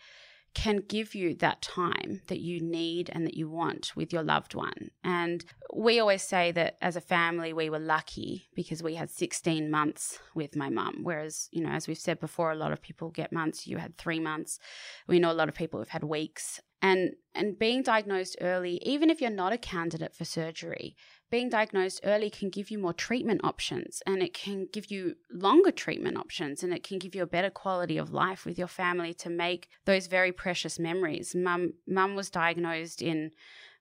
can 0.53 0.77
give 0.87 1.15
you 1.15 1.33
that 1.35 1.61
time 1.61 2.21
that 2.27 2.39
you 2.39 2.59
need 2.59 3.09
and 3.13 3.25
that 3.25 3.35
you 3.35 3.49
want 3.49 3.93
with 3.95 4.11
your 4.11 4.23
loved 4.23 4.53
one. 4.53 4.91
And 5.03 5.45
we 5.73 5.99
always 5.99 6.23
say 6.23 6.51
that 6.51 6.77
as 6.81 6.95
a 6.95 7.01
family, 7.01 7.53
we 7.53 7.69
were 7.69 7.79
lucky 7.79 8.49
because 8.53 8.83
we 8.83 8.95
had 8.95 9.09
16 9.09 9.71
months 9.71 10.19
with 10.35 10.55
my 10.55 10.69
mum. 10.69 10.99
Whereas, 11.03 11.47
you 11.51 11.63
know, 11.63 11.69
as 11.69 11.87
we've 11.87 11.97
said 11.97 12.19
before, 12.19 12.51
a 12.51 12.55
lot 12.55 12.73
of 12.73 12.81
people 12.81 13.09
get 13.09 13.31
months. 13.31 13.65
You 13.65 13.77
had 13.77 13.97
three 13.97 14.19
months. 14.19 14.59
We 15.07 15.19
know 15.19 15.31
a 15.31 15.33
lot 15.33 15.49
of 15.49 15.55
people 15.55 15.79
have 15.79 15.89
had 15.89 16.03
weeks. 16.03 16.59
And 16.81 17.11
and 17.35 17.57
being 17.57 17.83
diagnosed 17.83 18.37
early, 18.41 18.81
even 18.83 19.09
if 19.09 19.21
you're 19.21 19.29
not 19.29 19.53
a 19.53 19.57
candidate 19.57 20.15
for 20.15 20.25
surgery, 20.25 20.95
being 21.31 21.49
diagnosed 21.49 22.01
early 22.03 22.29
can 22.29 22.49
give 22.49 22.69
you 22.69 22.77
more 22.77 22.93
treatment 22.93 23.39
options 23.43 24.03
and 24.05 24.21
it 24.21 24.33
can 24.33 24.67
give 24.71 24.91
you 24.91 25.15
longer 25.31 25.71
treatment 25.71 26.17
options 26.17 26.61
and 26.61 26.73
it 26.73 26.83
can 26.83 26.99
give 26.99 27.15
you 27.15 27.23
a 27.23 27.27
better 27.27 27.49
quality 27.49 27.97
of 27.97 28.11
life 28.11 28.45
with 28.45 28.59
your 28.59 28.67
family 28.67 29.13
to 29.13 29.29
make 29.29 29.69
those 29.85 30.07
very 30.07 30.33
precious 30.33 30.77
memories. 30.77 31.33
Mum 31.33 31.73
mum 31.87 32.15
was 32.15 32.29
diagnosed 32.29 33.01
in 33.01 33.31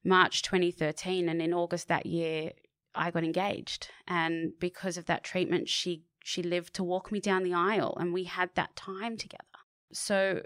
March 0.05 0.43
2013 0.43 1.29
and 1.29 1.43
in 1.43 1.53
August 1.53 1.89
that 1.89 2.07
year 2.07 2.53
I 2.95 3.11
got 3.11 3.25
engaged 3.25 3.89
and 4.07 4.53
because 4.61 4.97
of 4.97 5.07
that 5.07 5.25
treatment 5.25 5.69
she 5.69 6.05
she 6.23 6.45
lived 6.45 6.73
to 6.75 6.85
walk 6.85 7.11
me 7.11 7.19
down 7.19 7.43
the 7.43 7.55
aisle 7.55 7.97
and 7.99 8.15
we 8.15 8.25
had 8.25 8.51
that 8.55 8.77
time 8.77 9.17
together. 9.17 9.45
So 9.93 10.43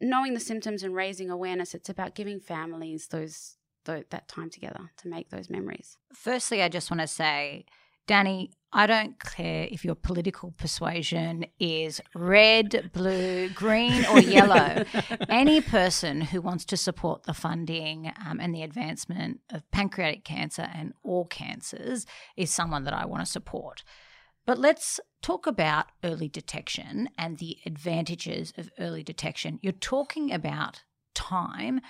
knowing 0.00 0.34
the 0.34 0.40
symptoms 0.40 0.82
and 0.82 0.92
raising 0.92 1.30
awareness 1.30 1.72
it's 1.72 1.88
about 1.88 2.16
giving 2.16 2.40
families 2.40 3.08
those 3.08 3.57
that 4.10 4.28
time 4.28 4.50
together 4.50 4.90
to 4.98 5.08
make 5.08 5.30
those 5.30 5.50
memories. 5.50 5.96
Firstly, 6.12 6.62
I 6.62 6.68
just 6.68 6.90
want 6.90 7.00
to 7.00 7.06
say, 7.06 7.66
Danny, 8.06 8.50
I 8.72 8.86
don't 8.86 9.18
care 9.18 9.66
if 9.70 9.84
your 9.84 9.94
political 9.94 10.52
persuasion 10.52 11.46
is 11.58 12.00
red, 12.14 12.90
blue, 12.92 13.48
green, 13.50 14.04
or 14.06 14.20
yellow. 14.20 14.84
Any 15.28 15.60
person 15.60 16.20
who 16.20 16.40
wants 16.40 16.64
to 16.66 16.76
support 16.76 17.24
the 17.24 17.34
funding 17.34 18.12
um, 18.26 18.40
and 18.40 18.54
the 18.54 18.62
advancement 18.62 19.40
of 19.50 19.70
pancreatic 19.70 20.24
cancer 20.24 20.68
and 20.74 20.92
all 21.02 21.24
cancers 21.26 22.06
is 22.36 22.50
someone 22.50 22.84
that 22.84 22.94
I 22.94 23.06
want 23.06 23.24
to 23.24 23.30
support. 23.30 23.84
But 24.46 24.58
let's 24.58 25.00
talk 25.20 25.46
about 25.46 25.86
early 26.02 26.28
detection 26.28 27.10
and 27.18 27.36
the 27.36 27.58
advantages 27.66 28.52
of 28.56 28.70
early 28.78 29.02
detection. 29.02 29.58
You're 29.60 29.72
talking 29.72 30.32
about 30.32 30.84
time, 31.14 31.80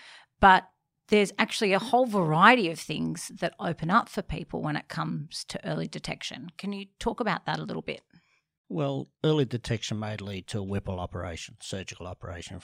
but 0.40 0.69
there's 1.09 1.33
actually 1.38 1.73
a 1.73 1.79
whole 1.79 2.07
variety 2.07 2.71
of 2.71 2.79
things 2.79 3.33
that 3.41 3.55
open 3.59 3.91
up 3.91 4.09
for 4.09 4.23
people 4.23 4.62
when 4.62 4.77
it 4.77 4.88
comes 4.88 5.45
to 5.45 5.67
early 5.67 5.88
detection. 5.88 6.50
Can 6.59 6.73
you 6.73 6.87
talk 6.99 7.21
about 7.21 7.47
that 7.47 7.59
a 7.59 7.65
little 7.65 7.83
bit? 7.83 8.03
Well, 8.69 9.09
early 9.25 9.47
detection 9.47 9.99
may 9.99 10.17
lead 10.17 10.47
to 10.49 10.59
a 10.59 10.62
Whipple 10.62 11.00
operation, 11.00 11.57
surgical 11.61 12.07
operation, 12.07 12.61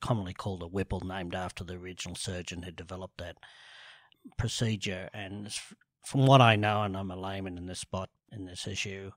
commonly 0.00 0.34
called 0.34 0.62
a 0.62 0.66
Whipple, 0.66 1.00
named 1.00 1.34
after 1.34 1.62
the 1.62 1.74
original 1.74 2.16
surgeon 2.16 2.62
who 2.62 2.72
developed 2.72 3.18
that 3.18 3.36
procedure. 4.36 5.08
And 5.14 5.54
from 6.04 6.26
what 6.26 6.40
I 6.40 6.56
know, 6.56 6.82
and 6.82 6.96
I'm 6.96 7.10
a 7.10 7.16
layman 7.16 7.58
in 7.58 7.66
this 7.66 7.80
spot, 7.80 8.10
in 8.32 8.44
this 8.44 8.66
issue. 8.66 9.12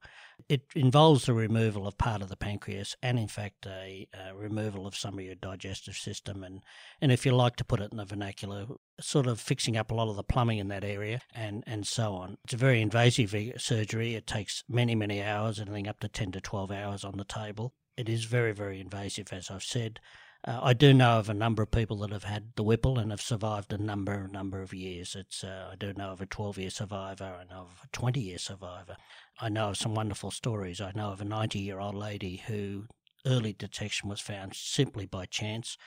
It 0.49 0.63
involves 0.75 1.25
the 1.25 1.33
removal 1.33 1.87
of 1.87 1.97
part 1.97 2.21
of 2.21 2.29
the 2.29 2.35
pancreas 2.35 2.95
and, 3.01 3.17
in 3.17 3.27
fact, 3.27 3.65
a, 3.65 4.07
a, 4.13 4.35
removal 4.35 4.85
of 4.85 4.95
some 4.95 5.17
of 5.17 5.23
your 5.23 5.35
digestive 5.35 5.95
system. 5.95 6.43
And, 6.43 6.61
and 7.01 7.11
if 7.11 7.25
you 7.25 7.33
like 7.35 7.55
to 7.57 7.65
put 7.65 7.79
it 7.79 7.91
in 7.91 7.97
the 7.97 8.05
vernacular, 8.05 8.65
sort 8.99 9.27
of 9.27 9.39
fixing 9.39 9.77
up 9.77 9.91
a 9.91 9.95
lot 9.95 10.09
of 10.09 10.15
the 10.15 10.23
plumbing 10.23 10.59
in 10.59 10.67
that 10.67 10.83
area 10.83 11.21
and, 11.33 11.63
and 11.65 11.87
so 11.87 12.13
on. 12.13 12.37
It's 12.43 12.53
a 12.53 12.57
very 12.57 12.81
invasive 12.81 13.33
surgery. 13.57 14.15
It 14.15 14.27
takes 14.27 14.63
many, 14.67 14.93
many 14.95 15.23
hours, 15.23 15.59
anything 15.59 15.87
up 15.87 15.99
to 16.01 16.07
10 16.07 16.33
to 16.33 16.41
12 16.41 16.71
hours 16.71 17.03
on 17.03 17.17
the 17.17 17.25
table. 17.25 17.73
It 17.97 18.09
is 18.09 18.25
very, 18.25 18.51
very 18.51 18.81
invasive, 18.81 19.31
as 19.31 19.49
I've 19.49 19.63
said. 19.63 19.99
Uh, 20.47 20.59
I 20.61 20.73
do 20.73 20.93
know 20.93 21.17
of 21.17 21.27
a 21.27 21.33
number 21.33 21.63
of 21.63 21.71
people 21.71 21.97
that 21.97 22.11
have 22.11 22.25
had 22.25 22.53
the 22.55 22.63
Whipple 22.63 22.99
and 22.99 23.09
have 23.09 23.21
survived 23.21 23.73
a 23.73 23.79
number 23.79 24.27
number 24.27 24.61
of 24.61 24.73
years. 24.73 25.15
It's 25.15 25.43
uh, 25.43 25.69
I 25.71 25.75
do 25.75 25.91
know 25.93 26.09
of 26.09 26.21
a 26.21 26.27
12 26.27 26.59
year 26.59 26.69
survivor. 26.69 27.23
I 27.23 27.53
of 27.55 27.81
a 27.83 27.87
20 27.91 28.19
year 28.19 28.37
survivor. 28.37 28.95
I 29.39 29.49
know 29.49 29.69
of 29.69 29.77
some 29.77 29.95
wonderful 29.95 30.29
stories. 30.29 30.79
I 30.79 30.91
know 30.93 31.11
of 31.11 31.21
a 31.21 31.25
90 31.25 31.57
year 31.59 31.79
old 31.79 31.95
lady 31.95 32.43
who 32.47 32.85
early 33.25 33.53
detection 33.53 34.07
was 34.07 34.21
found 34.21 34.53
simply 34.53 35.07
by 35.07 35.25
chance. 35.25 35.77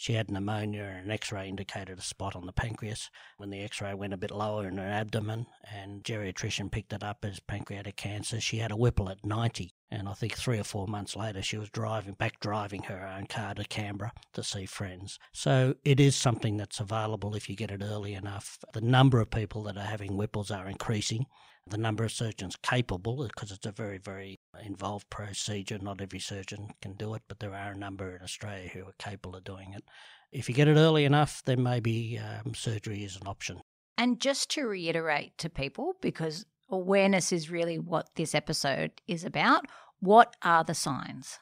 She 0.00 0.12
had 0.12 0.30
pneumonia 0.30 0.84
and 0.84 1.06
an 1.06 1.10
x 1.10 1.32
ray 1.32 1.48
indicated 1.48 1.98
a 1.98 2.02
spot 2.02 2.36
on 2.36 2.46
the 2.46 2.52
pancreas. 2.52 3.10
When 3.36 3.50
the 3.50 3.62
x 3.62 3.80
ray 3.80 3.94
went 3.94 4.12
a 4.12 4.16
bit 4.16 4.30
lower 4.30 4.68
in 4.68 4.76
her 4.76 4.86
abdomen 4.86 5.46
and 5.68 6.04
geriatrician 6.04 6.70
picked 6.70 6.92
it 6.92 7.02
up 7.02 7.24
as 7.24 7.40
pancreatic 7.40 7.96
cancer, 7.96 8.40
she 8.40 8.58
had 8.58 8.70
a 8.70 8.76
Whipple 8.76 9.10
at 9.10 9.26
90. 9.26 9.72
And 9.90 10.08
I 10.08 10.12
think 10.12 10.36
three 10.36 10.60
or 10.60 10.64
four 10.64 10.86
months 10.86 11.16
later, 11.16 11.42
she 11.42 11.58
was 11.58 11.68
driving 11.68 12.12
back 12.12 12.38
driving 12.38 12.84
her 12.84 13.04
own 13.04 13.26
car 13.26 13.54
to 13.54 13.64
Canberra 13.64 14.12
to 14.34 14.44
see 14.44 14.66
friends. 14.66 15.18
So 15.32 15.74
it 15.84 15.98
is 15.98 16.14
something 16.14 16.56
that's 16.58 16.78
available 16.78 17.34
if 17.34 17.48
you 17.48 17.56
get 17.56 17.72
it 17.72 17.82
early 17.82 18.14
enough. 18.14 18.56
The 18.72 18.80
number 18.80 19.18
of 19.18 19.30
people 19.30 19.64
that 19.64 19.76
are 19.76 19.80
having 19.80 20.12
Whipples 20.12 20.52
are 20.52 20.68
increasing. 20.68 21.26
The 21.70 21.78
number 21.78 22.04
of 22.04 22.12
surgeons 22.12 22.56
capable, 22.62 23.26
because 23.26 23.52
it's 23.52 23.66
a 23.66 23.72
very, 23.72 23.98
very 23.98 24.38
involved 24.64 25.10
procedure. 25.10 25.78
Not 25.78 26.00
every 26.00 26.18
surgeon 26.18 26.70
can 26.80 26.94
do 26.94 27.14
it, 27.14 27.22
but 27.28 27.40
there 27.40 27.54
are 27.54 27.72
a 27.72 27.78
number 27.78 28.16
in 28.16 28.22
Australia 28.22 28.68
who 28.68 28.82
are 28.82 28.94
capable 28.98 29.36
of 29.36 29.44
doing 29.44 29.74
it. 29.74 29.84
If 30.32 30.48
you 30.48 30.54
get 30.54 30.68
it 30.68 30.76
early 30.76 31.04
enough, 31.04 31.42
then 31.44 31.62
maybe 31.62 32.18
um, 32.18 32.54
surgery 32.54 33.04
is 33.04 33.16
an 33.16 33.26
option. 33.26 33.60
And 33.96 34.20
just 34.20 34.50
to 34.52 34.66
reiterate 34.66 35.36
to 35.38 35.50
people, 35.50 35.94
because 36.00 36.46
awareness 36.70 37.32
is 37.32 37.50
really 37.50 37.78
what 37.78 38.08
this 38.14 38.34
episode 38.34 38.92
is 39.06 39.24
about, 39.24 39.66
what 40.00 40.36
are 40.42 40.64
the 40.64 40.74
signs? 40.74 41.38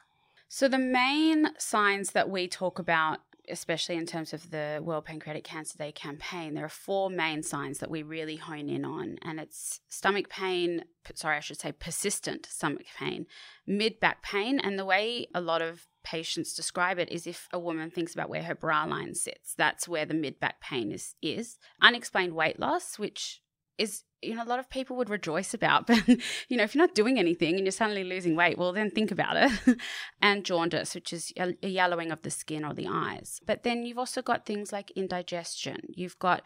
So, 0.49 0.67
the 0.67 0.79
main 0.79 1.49
signs 1.59 2.11
that 2.11 2.29
we 2.29 2.47
talk 2.47 2.79
about 2.79 3.19
especially 3.49 3.95
in 3.95 4.05
terms 4.05 4.33
of 4.33 4.51
the 4.51 4.79
World 4.83 5.05
Pancreatic 5.05 5.43
Cancer 5.43 5.77
Day 5.77 5.91
campaign, 5.91 6.53
there 6.53 6.65
are 6.65 6.69
four 6.69 7.09
main 7.09 7.43
signs 7.43 7.79
that 7.79 7.89
we 7.89 8.03
really 8.03 8.35
hone 8.35 8.69
in 8.69 8.85
on, 8.85 9.17
and 9.21 9.39
it's 9.39 9.79
stomach 9.89 10.29
pain. 10.29 10.83
Sorry, 11.13 11.37
I 11.37 11.41
should 11.41 11.59
say 11.59 11.71
persistent 11.71 12.47
stomach 12.47 12.85
pain, 12.97 13.25
mid 13.65 13.99
back 13.99 14.21
pain, 14.23 14.59
and 14.59 14.77
the 14.77 14.85
way 14.85 15.27
a 15.33 15.41
lot 15.41 15.61
of 15.61 15.87
patients 16.03 16.53
describe 16.53 16.99
it 16.99 17.11
is 17.11 17.27
if 17.27 17.47
a 17.51 17.59
woman 17.59 17.89
thinks 17.89 18.13
about 18.13 18.29
where 18.29 18.43
her 18.43 18.55
bra 18.55 18.85
line 18.85 19.13
sits, 19.13 19.53
that's 19.53 19.87
where 19.87 20.05
the 20.05 20.13
mid 20.13 20.39
back 20.39 20.61
pain 20.61 20.91
is. 20.91 21.15
Is 21.21 21.57
unexplained 21.81 22.33
weight 22.33 22.59
loss, 22.59 22.99
which 22.99 23.41
is 23.77 24.03
you 24.21 24.33
know 24.33 24.43
a 24.43 24.45
lot 24.45 24.59
of 24.59 24.69
people 24.69 24.95
would 24.95 25.09
rejoice 25.09 25.53
about 25.53 25.87
but 25.87 26.07
you 26.07 26.57
know 26.57 26.63
if 26.63 26.73
you're 26.73 26.83
not 26.83 26.95
doing 26.95 27.19
anything 27.19 27.55
and 27.55 27.65
you're 27.65 27.71
suddenly 27.71 28.03
losing 28.03 28.35
weight 28.35 28.57
well 28.57 28.73
then 28.73 28.89
think 28.89 29.11
about 29.11 29.35
it. 29.37 29.77
And 30.21 30.43
jaundice 30.43 30.95
which 30.95 31.13
is 31.13 31.31
a 31.37 31.67
yellowing 31.67 32.11
of 32.11 32.21
the 32.21 32.31
skin 32.31 32.65
or 32.65 32.73
the 32.73 32.87
eyes. 32.89 33.39
But 33.45 33.63
then 33.63 33.85
you've 33.85 33.99
also 33.99 34.21
got 34.21 34.45
things 34.45 34.71
like 34.71 34.91
indigestion. 34.91 35.77
You've 35.89 36.19
got 36.19 36.41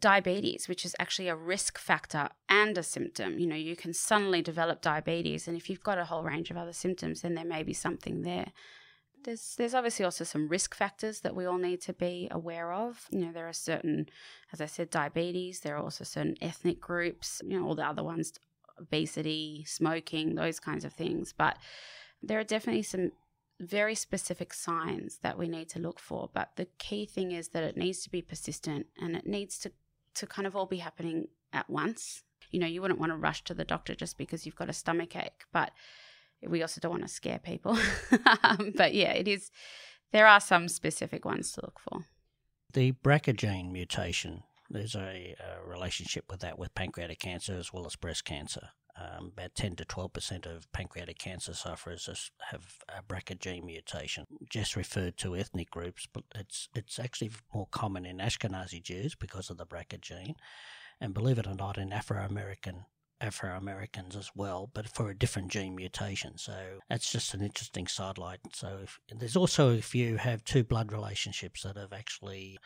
diabetes 0.00 0.68
which 0.68 0.84
is 0.84 0.96
actually 0.98 1.28
a 1.28 1.36
risk 1.36 1.78
factor 1.78 2.28
and 2.48 2.76
a 2.76 2.82
symptom. 2.82 3.38
You 3.38 3.46
know 3.46 3.56
you 3.56 3.76
can 3.76 3.94
suddenly 3.94 4.42
develop 4.42 4.82
diabetes 4.82 5.46
and 5.46 5.56
if 5.56 5.70
you've 5.70 5.82
got 5.82 5.98
a 5.98 6.04
whole 6.06 6.24
range 6.24 6.50
of 6.50 6.56
other 6.56 6.72
symptoms 6.72 7.22
then 7.22 7.34
there 7.34 7.44
may 7.44 7.62
be 7.62 7.72
something 7.72 8.22
there 8.22 8.52
there's 9.24 9.54
there's 9.56 9.74
obviously 9.74 10.04
also 10.04 10.24
some 10.24 10.48
risk 10.48 10.74
factors 10.74 11.20
that 11.20 11.34
we 11.34 11.46
all 11.46 11.58
need 11.58 11.80
to 11.82 11.92
be 11.92 12.28
aware 12.30 12.72
of. 12.72 13.06
You 13.10 13.20
know, 13.20 13.32
there 13.32 13.48
are 13.48 13.52
certain, 13.52 14.08
as 14.52 14.60
I 14.60 14.66
said, 14.66 14.90
diabetes. 14.90 15.60
There 15.60 15.76
are 15.76 15.82
also 15.82 16.04
certain 16.04 16.36
ethnic 16.40 16.80
groups. 16.80 17.42
You 17.44 17.58
know, 17.58 17.66
all 17.66 17.74
the 17.74 17.86
other 17.86 18.02
ones, 18.02 18.32
obesity, 18.80 19.64
smoking, 19.66 20.34
those 20.34 20.60
kinds 20.60 20.84
of 20.84 20.92
things. 20.92 21.34
But 21.36 21.56
there 22.22 22.38
are 22.38 22.44
definitely 22.44 22.82
some 22.82 23.12
very 23.60 23.94
specific 23.94 24.52
signs 24.52 25.18
that 25.22 25.38
we 25.38 25.48
need 25.48 25.68
to 25.70 25.78
look 25.78 25.98
for. 25.98 26.30
But 26.32 26.50
the 26.56 26.66
key 26.78 27.06
thing 27.06 27.32
is 27.32 27.48
that 27.48 27.64
it 27.64 27.76
needs 27.76 28.02
to 28.02 28.10
be 28.10 28.22
persistent 28.22 28.86
and 29.00 29.16
it 29.16 29.26
needs 29.26 29.58
to 29.60 29.72
to 30.14 30.26
kind 30.26 30.46
of 30.46 30.54
all 30.54 30.66
be 30.66 30.78
happening 30.78 31.28
at 31.52 31.68
once. 31.68 32.22
You 32.50 32.60
know, 32.60 32.66
you 32.66 32.80
wouldn't 32.80 33.00
want 33.00 33.10
to 33.10 33.16
rush 33.16 33.42
to 33.44 33.54
the 33.54 33.64
doctor 33.64 33.94
just 33.94 34.16
because 34.16 34.46
you've 34.46 34.56
got 34.56 34.68
a 34.68 34.72
stomach 34.72 35.16
ache, 35.16 35.44
but 35.52 35.72
we 36.48 36.62
also 36.62 36.80
don't 36.80 36.90
want 36.90 37.02
to 37.02 37.08
scare 37.08 37.38
people. 37.38 37.78
but 38.76 38.94
yeah, 38.94 39.12
it 39.12 39.28
is. 39.28 39.50
There 40.12 40.26
are 40.26 40.40
some 40.40 40.68
specific 40.68 41.24
ones 41.24 41.52
to 41.52 41.62
look 41.62 41.80
for. 41.80 42.04
The 42.72 42.92
BRCA 42.92 43.36
gene 43.36 43.72
mutation, 43.72 44.42
there's 44.70 44.94
a, 44.94 45.34
a, 45.38 45.68
relationship 45.68 46.24
with 46.30 46.40
that 46.40 46.58
with 46.58 46.74
pancreatic 46.74 47.20
cancer 47.20 47.54
as 47.54 47.72
well 47.72 47.86
as 47.86 47.96
breast 47.96 48.24
cancer. 48.24 48.68
Um, 48.96 49.32
about 49.36 49.56
10 49.56 49.74
to 49.76 49.84
12% 49.84 50.46
of 50.46 50.70
pancreatic 50.72 51.18
cancer 51.18 51.52
sufferers 51.52 52.30
have 52.50 52.78
a 52.88 53.02
BRCA 53.02 53.38
gene 53.40 53.66
mutation. 53.66 54.24
Just 54.48 54.76
referred 54.76 55.16
to 55.18 55.34
ethnic 55.34 55.70
groups, 55.70 56.06
but 56.12 56.22
it's 56.36 56.68
it's 56.76 57.00
actually 57.00 57.32
more 57.52 57.66
common 57.72 58.06
in 58.06 58.18
Ashkenazi 58.18 58.80
Jews 58.80 59.16
because 59.16 59.50
of 59.50 59.56
the 59.56 59.66
BRCA 59.66 60.00
gene, 60.00 60.36
and 61.00 61.12
believe 61.12 61.40
it 61.40 61.46
or 61.48 61.54
not, 61.54 61.76
in 61.76 61.92
Afro 61.92 62.24
American 62.24 62.86
Afro 63.20 63.56
Americans 63.56 64.16
as 64.16 64.30
well, 64.34 64.70
but 64.74 64.88
for 64.88 65.10
a 65.10 65.16
different 65.16 65.50
gene 65.50 65.74
mutation. 65.74 66.36
So 66.36 66.80
that's 66.88 67.10
just 67.10 67.34
an 67.34 67.42
interesting 67.42 67.86
sidelight. 67.86 68.40
So 68.54 68.80
if, 68.82 68.98
there's 69.08 69.36
also 69.36 69.72
if 69.72 69.94
you 69.94 70.16
have 70.16 70.44
two 70.44 70.64
blood 70.64 70.92
relationships 70.92 71.62
that 71.62 71.76
have 71.76 71.92
actually 71.92 72.58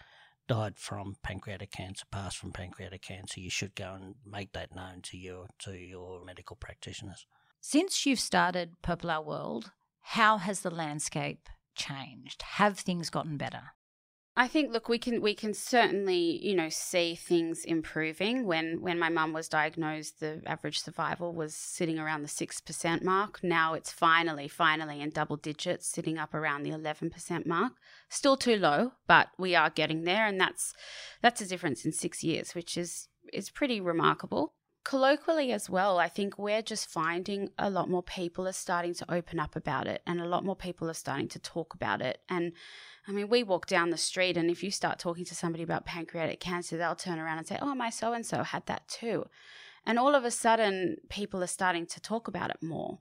died 0.48 0.78
from 0.78 1.14
pancreatic 1.22 1.70
cancer, 1.70 2.04
passed 2.10 2.38
from 2.38 2.52
pancreatic 2.52 3.02
cancer, 3.02 3.40
you 3.40 3.50
should 3.50 3.74
go 3.74 3.94
and 3.94 4.14
make 4.26 4.52
that 4.52 4.74
known 4.74 5.02
to 5.02 5.16
your 5.16 5.46
to 5.60 5.72
your 5.72 6.24
medical 6.24 6.56
practitioners. 6.56 7.26
Since 7.60 8.06
you've 8.06 8.20
started 8.20 8.80
Purple 8.82 9.10
Our 9.10 9.22
World, 9.22 9.72
how 10.00 10.38
has 10.38 10.60
the 10.60 10.70
landscape 10.70 11.48
changed? 11.76 12.42
Have 12.42 12.78
things 12.78 13.10
gotten 13.10 13.36
better? 13.36 13.72
I 14.38 14.46
think 14.46 14.72
look 14.72 14.88
we 14.88 14.98
can 14.98 15.20
we 15.20 15.34
can 15.34 15.52
certainly 15.52 16.38
you 16.46 16.54
know 16.54 16.68
see 16.68 17.16
things 17.16 17.64
improving. 17.64 18.46
When 18.46 18.80
when 18.80 18.96
my 18.96 19.08
mum 19.08 19.32
was 19.32 19.48
diagnosed 19.48 20.20
the 20.20 20.42
average 20.46 20.78
survival 20.78 21.34
was 21.34 21.56
sitting 21.56 21.98
around 21.98 22.22
the 22.22 22.28
6% 22.28 23.02
mark. 23.02 23.40
Now 23.42 23.74
it's 23.74 23.90
finally 23.90 24.46
finally 24.46 25.00
in 25.00 25.10
double 25.10 25.36
digits 25.36 25.88
sitting 25.88 26.18
up 26.18 26.34
around 26.34 26.62
the 26.62 26.70
11% 26.70 27.46
mark. 27.46 27.72
Still 28.08 28.36
too 28.36 28.56
low 28.56 28.92
but 29.08 29.26
we 29.38 29.56
are 29.56 29.70
getting 29.70 30.04
there 30.04 30.26
and 30.26 30.40
that's 30.40 30.72
that's 31.20 31.40
a 31.40 31.48
difference 31.48 31.84
in 31.84 31.90
6 31.90 32.22
years 32.22 32.54
which 32.54 32.78
is 32.78 33.08
is 33.32 33.50
pretty 33.50 33.80
remarkable 33.80 34.54
colloquially 34.88 35.52
as 35.52 35.68
well, 35.68 35.98
I 35.98 36.08
think 36.08 36.38
we're 36.38 36.62
just 36.62 36.88
finding 36.88 37.50
a 37.58 37.68
lot 37.68 37.90
more 37.90 38.02
people 38.02 38.48
are 38.48 38.54
starting 38.54 38.94
to 38.94 39.12
open 39.12 39.38
up 39.38 39.54
about 39.54 39.86
it 39.86 40.00
and 40.06 40.18
a 40.18 40.24
lot 40.24 40.46
more 40.46 40.56
people 40.56 40.88
are 40.88 40.94
starting 40.94 41.28
to 41.28 41.38
talk 41.38 41.74
about 41.74 42.00
it. 42.00 42.22
And 42.30 42.54
I 43.06 43.12
mean, 43.12 43.28
we 43.28 43.42
walk 43.42 43.66
down 43.66 43.90
the 43.90 43.98
street 43.98 44.38
and 44.38 44.50
if 44.50 44.62
you 44.62 44.70
start 44.70 44.98
talking 44.98 45.26
to 45.26 45.34
somebody 45.34 45.62
about 45.62 45.84
pancreatic 45.84 46.40
cancer, 46.40 46.78
they'll 46.78 46.94
turn 46.94 47.18
around 47.18 47.36
and 47.36 47.46
say, 47.46 47.58
Oh, 47.60 47.74
my 47.74 47.90
so 47.90 48.14
and 48.14 48.24
so 48.24 48.42
had 48.42 48.64
that 48.64 48.88
too. 48.88 49.26
And 49.84 49.98
all 49.98 50.14
of 50.14 50.24
a 50.24 50.30
sudden, 50.30 50.96
people 51.10 51.42
are 51.42 51.46
starting 51.58 51.84
to 51.84 52.00
talk 52.00 52.26
about 52.26 52.48
it 52.48 52.62
more. 52.62 52.98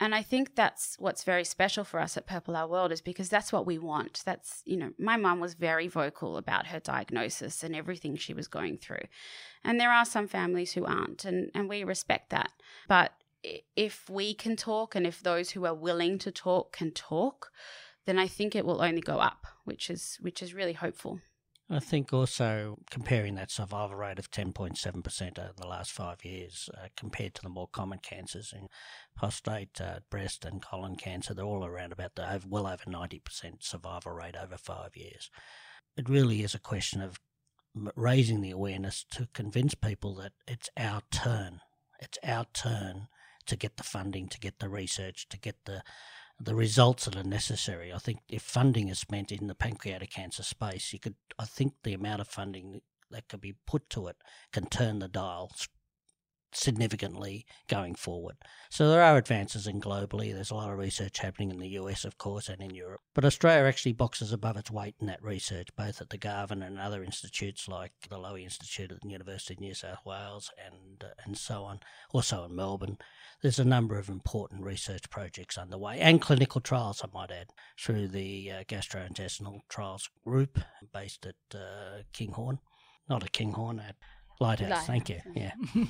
And 0.00 0.14
I 0.14 0.22
think 0.22 0.56
that's 0.56 0.96
what's 0.98 1.22
very 1.22 1.44
special 1.44 1.84
for 1.84 2.00
us 2.00 2.16
at 2.16 2.26
Purple 2.26 2.56
Our 2.56 2.66
World 2.66 2.90
is 2.90 3.00
because 3.00 3.28
that's 3.28 3.52
what 3.52 3.64
we 3.64 3.78
want. 3.78 4.22
That's, 4.24 4.60
you 4.64 4.76
know, 4.76 4.90
my 4.98 5.16
mom 5.16 5.38
was 5.38 5.54
very 5.54 5.86
vocal 5.86 6.36
about 6.36 6.66
her 6.66 6.80
diagnosis 6.80 7.62
and 7.62 7.76
everything 7.76 8.16
she 8.16 8.34
was 8.34 8.48
going 8.48 8.78
through. 8.78 9.06
And 9.62 9.78
there 9.78 9.92
are 9.92 10.04
some 10.04 10.26
families 10.26 10.72
who 10.72 10.84
aren't, 10.84 11.24
and, 11.24 11.50
and 11.54 11.68
we 11.68 11.84
respect 11.84 12.30
that. 12.30 12.50
But 12.88 13.12
if 13.76 14.08
we 14.10 14.34
can 14.34 14.56
talk 14.56 14.94
and 14.94 15.06
if 15.06 15.22
those 15.22 15.50
who 15.50 15.64
are 15.64 15.74
willing 15.74 16.18
to 16.18 16.32
talk 16.32 16.72
can 16.72 16.90
talk, 16.90 17.52
then 18.06 18.18
I 18.18 18.26
think 18.26 18.54
it 18.54 18.66
will 18.66 18.82
only 18.82 19.00
go 19.00 19.18
up, 19.18 19.46
which 19.64 19.90
is 19.90 20.18
which 20.20 20.42
is 20.42 20.54
really 20.54 20.72
hopeful. 20.72 21.20
I 21.70 21.78
think 21.80 22.12
also 22.12 22.78
comparing 22.90 23.36
that 23.36 23.50
survival 23.50 23.96
rate 23.96 24.18
of 24.18 24.30
10.7% 24.30 25.38
over 25.38 25.52
the 25.56 25.66
last 25.66 25.92
five 25.92 26.22
years 26.22 26.68
uh, 26.76 26.88
compared 26.94 27.34
to 27.34 27.42
the 27.42 27.48
more 27.48 27.68
common 27.68 28.00
cancers 28.00 28.52
in 28.54 28.68
prostate, 29.16 29.80
uh, 29.80 30.00
breast, 30.10 30.44
and 30.44 30.60
colon 30.60 30.96
cancer, 30.96 31.32
they're 31.32 31.44
all 31.44 31.64
around 31.64 31.92
about 31.92 32.16
the 32.16 32.30
over, 32.30 32.46
well 32.46 32.66
over 32.66 32.84
90% 32.84 33.62
survival 33.62 34.12
rate 34.12 34.36
over 34.36 34.58
five 34.58 34.94
years. 34.94 35.30
It 35.96 36.08
really 36.08 36.42
is 36.42 36.54
a 36.54 36.58
question 36.58 37.00
of 37.00 37.18
raising 37.96 38.42
the 38.42 38.50
awareness 38.50 39.04
to 39.12 39.28
convince 39.32 39.74
people 39.74 40.14
that 40.16 40.32
it's 40.46 40.68
our 40.76 41.00
turn. 41.10 41.60
It's 41.98 42.18
our 42.22 42.44
turn 42.52 43.08
to 43.46 43.56
get 43.56 43.78
the 43.78 43.82
funding, 43.82 44.28
to 44.28 44.38
get 44.38 44.58
the 44.58 44.68
research, 44.68 45.28
to 45.30 45.38
get 45.38 45.56
the 45.64 45.82
the 46.40 46.54
results 46.54 47.04
that 47.04 47.16
are 47.16 47.24
necessary. 47.24 47.92
I 47.92 47.98
think 47.98 48.20
if 48.28 48.42
funding 48.42 48.88
is 48.88 48.98
spent 48.98 49.30
in 49.30 49.46
the 49.46 49.54
pancreatic 49.54 50.10
cancer 50.10 50.42
space, 50.42 50.92
you 50.92 50.98
could. 50.98 51.14
I 51.38 51.44
think 51.44 51.74
the 51.82 51.94
amount 51.94 52.20
of 52.20 52.28
funding 52.28 52.82
that 53.10 53.28
could 53.28 53.40
be 53.40 53.54
put 53.66 53.88
to 53.90 54.08
it 54.08 54.16
can 54.52 54.66
turn 54.66 54.98
the 54.98 55.08
dial 55.08 55.50
significantly 56.56 57.46
going 57.68 57.94
forward. 57.94 58.36
So 58.70 58.88
there 58.88 59.02
are 59.02 59.16
advances 59.16 59.66
in 59.66 59.80
globally. 59.80 60.32
There's 60.32 60.50
a 60.50 60.54
lot 60.54 60.70
of 60.70 60.78
research 60.78 61.18
happening 61.18 61.50
in 61.50 61.58
the 61.58 61.68
US, 61.80 62.04
of 62.04 62.18
course, 62.18 62.48
and 62.48 62.62
in 62.62 62.74
Europe. 62.74 63.00
But 63.14 63.24
Australia 63.24 63.66
actually 63.66 63.92
boxes 63.92 64.32
above 64.32 64.56
its 64.56 64.70
weight 64.70 64.94
in 65.00 65.06
that 65.06 65.22
research, 65.22 65.68
both 65.76 66.00
at 66.00 66.10
the 66.10 66.18
Garvan 66.18 66.62
and 66.62 66.78
other 66.78 67.04
institutes 67.04 67.68
like 67.68 67.92
the 68.08 68.16
Lowy 68.16 68.44
Institute 68.44 68.92
at 68.92 69.00
the 69.00 69.08
University 69.08 69.54
of 69.54 69.60
New 69.60 69.74
South 69.74 70.04
Wales 70.04 70.50
and 70.64 71.04
uh, 71.04 71.14
and 71.24 71.36
so 71.36 71.64
on. 71.64 71.80
Also 72.12 72.44
in 72.44 72.54
Melbourne, 72.54 72.98
there's 73.42 73.58
a 73.58 73.64
number 73.64 73.98
of 73.98 74.08
important 74.08 74.64
research 74.64 75.08
projects 75.10 75.58
underway 75.58 75.98
and 76.00 76.20
clinical 76.20 76.60
trials, 76.60 77.02
I 77.04 77.08
might 77.12 77.30
add, 77.30 77.48
through 77.78 78.08
the 78.08 78.50
uh, 78.50 78.64
gastrointestinal 78.64 79.60
trials 79.68 80.08
group 80.24 80.58
based 80.92 81.26
at 81.26 81.36
uh, 81.54 82.02
Kinghorn, 82.12 82.58
not 83.08 83.22
at 83.22 83.32
Kinghorn, 83.32 83.80
at 83.80 83.96
Lifehouse. 84.40 84.70
Lifehouse. 84.70 84.86
Thank 84.86 85.08
you. 85.10 85.20
Yeah. 85.34 85.52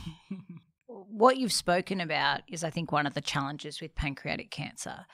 what 1.16 1.36
you've 1.36 1.52
spoken 1.52 2.00
about 2.00 2.40
is, 2.48 2.64
I 2.64 2.70
think, 2.70 2.90
one 2.90 3.06
of 3.06 3.14
the 3.14 3.20
challenges 3.20 3.80
with 3.80 3.94
pancreatic 3.94 4.50
cancer. 4.50 5.06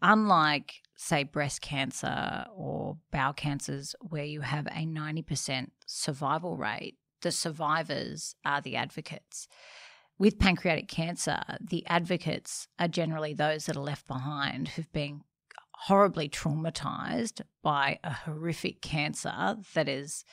Unlike, 0.00 0.76
say, 0.96 1.24
breast 1.24 1.60
cancer 1.60 2.46
or 2.54 2.96
bowel 3.12 3.34
cancers, 3.34 3.94
where 4.00 4.24
you 4.24 4.40
have 4.40 4.66
a 4.66 4.86
90% 4.86 5.68
survival 5.84 6.56
rate, 6.56 6.96
the 7.20 7.30
survivors 7.30 8.34
are 8.46 8.62
the 8.62 8.76
advocates. 8.76 9.46
With 10.18 10.38
pancreatic 10.38 10.88
cancer, 10.88 11.42
the 11.60 11.86
advocates 11.86 12.68
are 12.78 12.88
generally 12.88 13.34
those 13.34 13.66
that 13.66 13.76
are 13.76 13.82
left 13.82 14.06
behind 14.06 14.68
who've 14.68 14.92
been 14.92 15.20
horribly 15.72 16.30
traumatized 16.30 17.42
by 17.62 17.98
a 18.02 18.10
horrific 18.10 18.80
cancer 18.80 19.58
that 19.74 19.88
has 19.88 20.24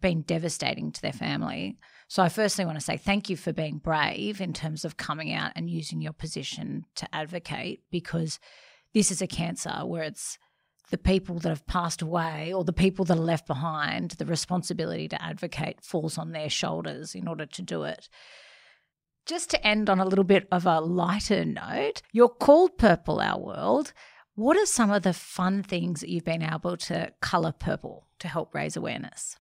been 0.00 0.22
devastating 0.22 0.90
to 0.90 1.02
their 1.02 1.12
family. 1.12 1.76
So 2.10 2.24
I 2.24 2.28
firstly 2.28 2.64
want 2.64 2.76
to 2.76 2.84
say 2.84 2.96
thank 2.96 3.30
you 3.30 3.36
for 3.36 3.52
being 3.52 3.78
brave 3.78 4.40
in 4.40 4.52
terms 4.52 4.84
of 4.84 4.96
coming 4.96 5.32
out 5.32 5.52
and 5.54 5.70
using 5.70 6.02
your 6.02 6.12
position 6.12 6.84
to 6.96 7.06
advocate 7.14 7.84
because 7.88 8.40
this 8.92 9.12
is 9.12 9.22
a 9.22 9.28
cancer 9.28 9.86
where 9.86 10.02
it's 10.02 10.36
the 10.90 10.98
people 10.98 11.38
that 11.38 11.50
have 11.50 11.68
passed 11.68 12.02
away 12.02 12.52
or 12.52 12.64
the 12.64 12.72
people 12.72 13.04
that 13.04 13.16
are 13.16 13.20
left 13.20 13.46
behind, 13.46 14.10
the 14.12 14.26
responsibility 14.26 15.06
to 15.06 15.22
advocate 15.22 15.84
falls 15.84 16.18
on 16.18 16.32
their 16.32 16.50
shoulders 16.50 17.14
in 17.14 17.28
order 17.28 17.46
to 17.46 17.62
do 17.62 17.84
it. 17.84 18.08
Just 19.24 19.48
to 19.50 19.64
end 19.64 19.88
on 19.88 20.00
a 20.00 20.04
little 20.04 20.24
bit 20.24 20.48
of 20.50 20.66
a 20.66 20.80
lighter 20.80 21.44
note, 21.44 22.02
you're 22.10 22.28
called 22.28 22.76
Purple 22.76 23.20
Our 23.20 23.38
World. 23.38 23.92
What 24.34 24.56
are 24.56 24.66
some 24.66 24.90
of 24.90 25.04
the 25.04 25.12
fun 25.12 25.62
things 25.62 26.00
that 26.00 26.08
you've 26.08 26.24
been 26.24 26.42
able 26.42 26.76
to 26.76 27.12
colour 27.20 27.52
purple 27.52 28.08
to 28.18 28.26
help 28.26 28.52
raise 28.52 28.76
awareness? 28.76 29.36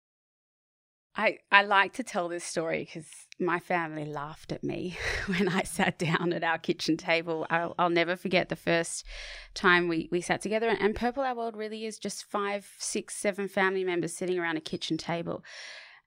I, 1.19 1.39
I 1.51 1.65
like 1.65 1.95
to 1.95 2.05
tell 2.05 2.29
this 2.29 2.45
story 2.45 2.85
because 2.85 3.09
my 3.41 3.59
family 3.59 4.05
laughed 4.05 4.53
at 4.53 4.63
me 4.63 4.97
when 5.27 5.49
I 5.49 5.65
sat 5.65 5.99
down 5.99 6.33
at 6.33 6.45
our 6.45 6.59
kitchen 6.59 6.97
table. 6.97 7.45
I'll, 7.51 7.75
I'll 7.77 7.91
never 7.91 8.15
forget 8.15 8.49
the 8.49 8.57
first 8.57 9.05
time 9.53 9.89
we, 9.89 10.09
we 10.13 10.21
sat 10.21 10.41
together. 10.41 10.69
And, 10.69 10.81
and 10.81 10.95
Purple 10.95 11.25
Our 11.25 11.35
World 11.35 11.57
really 11.57 11.85
is 11.85 11.99
just 11.99 12.25
five, 12.25 12.71
six, 12.79 13.17
seven 13.17 13.49
family 13.49 13.83
members 13.83 14.15
sitting 14.15 14.39
around 14.39 14.59
a 14.59 14.61
kitchen 14.61 14.97
table. 14.97 15.43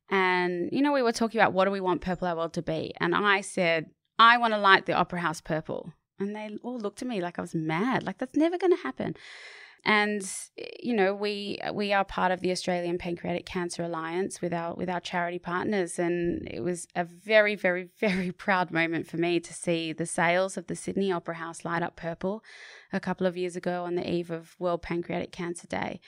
And, 0.09 0.69
you 0.71 0.81
know, 0.81 0.93
we 0.93 1.01
were 1.01 1.11
talking 1.11 1.41
about 1.41 1.51
what 1.51 1.65
do 1.65 1.71
we 1.71 1.81
want 1.81 1.99
Purple 1.99 2.29
Our 2.29 2.37
World 2.37 2.53
to 2.53 2.61
be? 2.61 2.93
And 3.01 3.13
I 3.13 3.41
said, 3.41 3.87
I 4.17 4.37
want 4.37 4.53
to 4.53 4.59
light 4.59 4.85
the 4.85 4.93
Opera 4.93 5.19
House 5.19 5.41
purple. 5.41 5.91
And 6.19 6.33
they 6.33 6.57
all 6.63 6.79
looked 6.79 7.01
at 7.01 7.07
me 7.07 7.21
like 7.21 7.37
I 7.37 7.41
was 7.41 7.55
mad. 7.55 8.03
Like, 8.03 8.17
that's 8.17 8.37
never 8.37 8.57
going 8.57 8.75
to 8.77 8.83
happen. 8.83 9.15
And 9.83 10.21
eh, 10.57 10.65
you 10.81 10.93
know, 10.93 11.13
we 11.13 11.57
eh, 11.61 11.71
we 11.71 11.93
are 11.93 12.05
part 12.05 12.31
of 12.31 12.41
the 12.41 12.51
Australian 12.51 12.97
Pancreatic 12.97 13.45
Cancer 13.45 13.83
Alliance 13.83 14.41
with 14.41 14.53
our 14.53 14.75
with 14.75 14.89
our 14.89 14.99
charity 14.99 15.39
partners, 15.39 15.97
and 15.97 16.47
it 16.49 16.61
was 16.61 16.87
a 16.95 17.03
very, 17.03 17.55
very, 17.55 17.89
very 17.99 18.31
proud 18.31 18.71
moment 18.71 19.07
for 19.07 19.17
me 19.17 19.39
to 19.39 19.53
see 19.53 19.93
the 19.93 20.05
sails 20.05 20.57
of 20.57 20.67
the 20.67 20.75
Sydney 20.75 21.11
Opera 21.11 21.35
House 21.35 21.65
light 21.65 21.83
up 21.83 21.95
purple 21.95 22.43
a 22.93 22.99
couple 22.99 23.25
of 23.25 23.37
years 23.37 23.55
ago 23.55 23.83
on 23.85 23.95
the 23.95 24.09
eve 24.09 24.31
of 24.31 24.55
World 24.59 24.81
Pancreatic 24.81 25.31
Cancer 25.31 25.67
Day. 25.67 25.99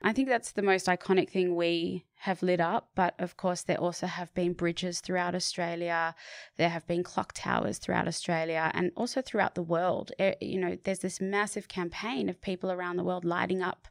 I 0.00 0.12
think 0.12 0.28
that's 0.28 0.52
the 0.52 0.62
most 0.62 0.86
iconic 0.86 1.28
thing 1.28 1.56
we 1.56 2.04
have 2.20 2.42
lit 2.42 2.60
up, 2.60 2.90
but 2.94 3.14
of 3.18 3.36
course, 3.36 3.62
there 3.62 3.80
also 3.80 4.06
have 4.06 4.32
been 4.32 4.52
bridges 4.52 5.00
throughout 5.00 5.34
Australia. 5.34 6.14
There 6.56 6.68
have 6.68 6.86
been 6.86 7.02
clock 7.02 7.32
towers 7.34 7.78
throughout 7.78 8.06
Australia 8.06 8.70
and 8.74 8.92
also 8.96 9.22
throughout 9.22 9.56
the 9.56 9.62
world. 9.62 10.12
Eh, 10.20 10.34
you 10.40 10.60
know, 10.60 10.78
there's 10.84 11.00
this 11.00 11.20
massive 11.20 11.66
campaign 11.66 12.28
of 12.28 12.40
people 12.40 12.70
around 12.70 12.96
the 12.96 13.04
world 13.04 13.24
lighting 13.24 13.60
up, 13.60 13.88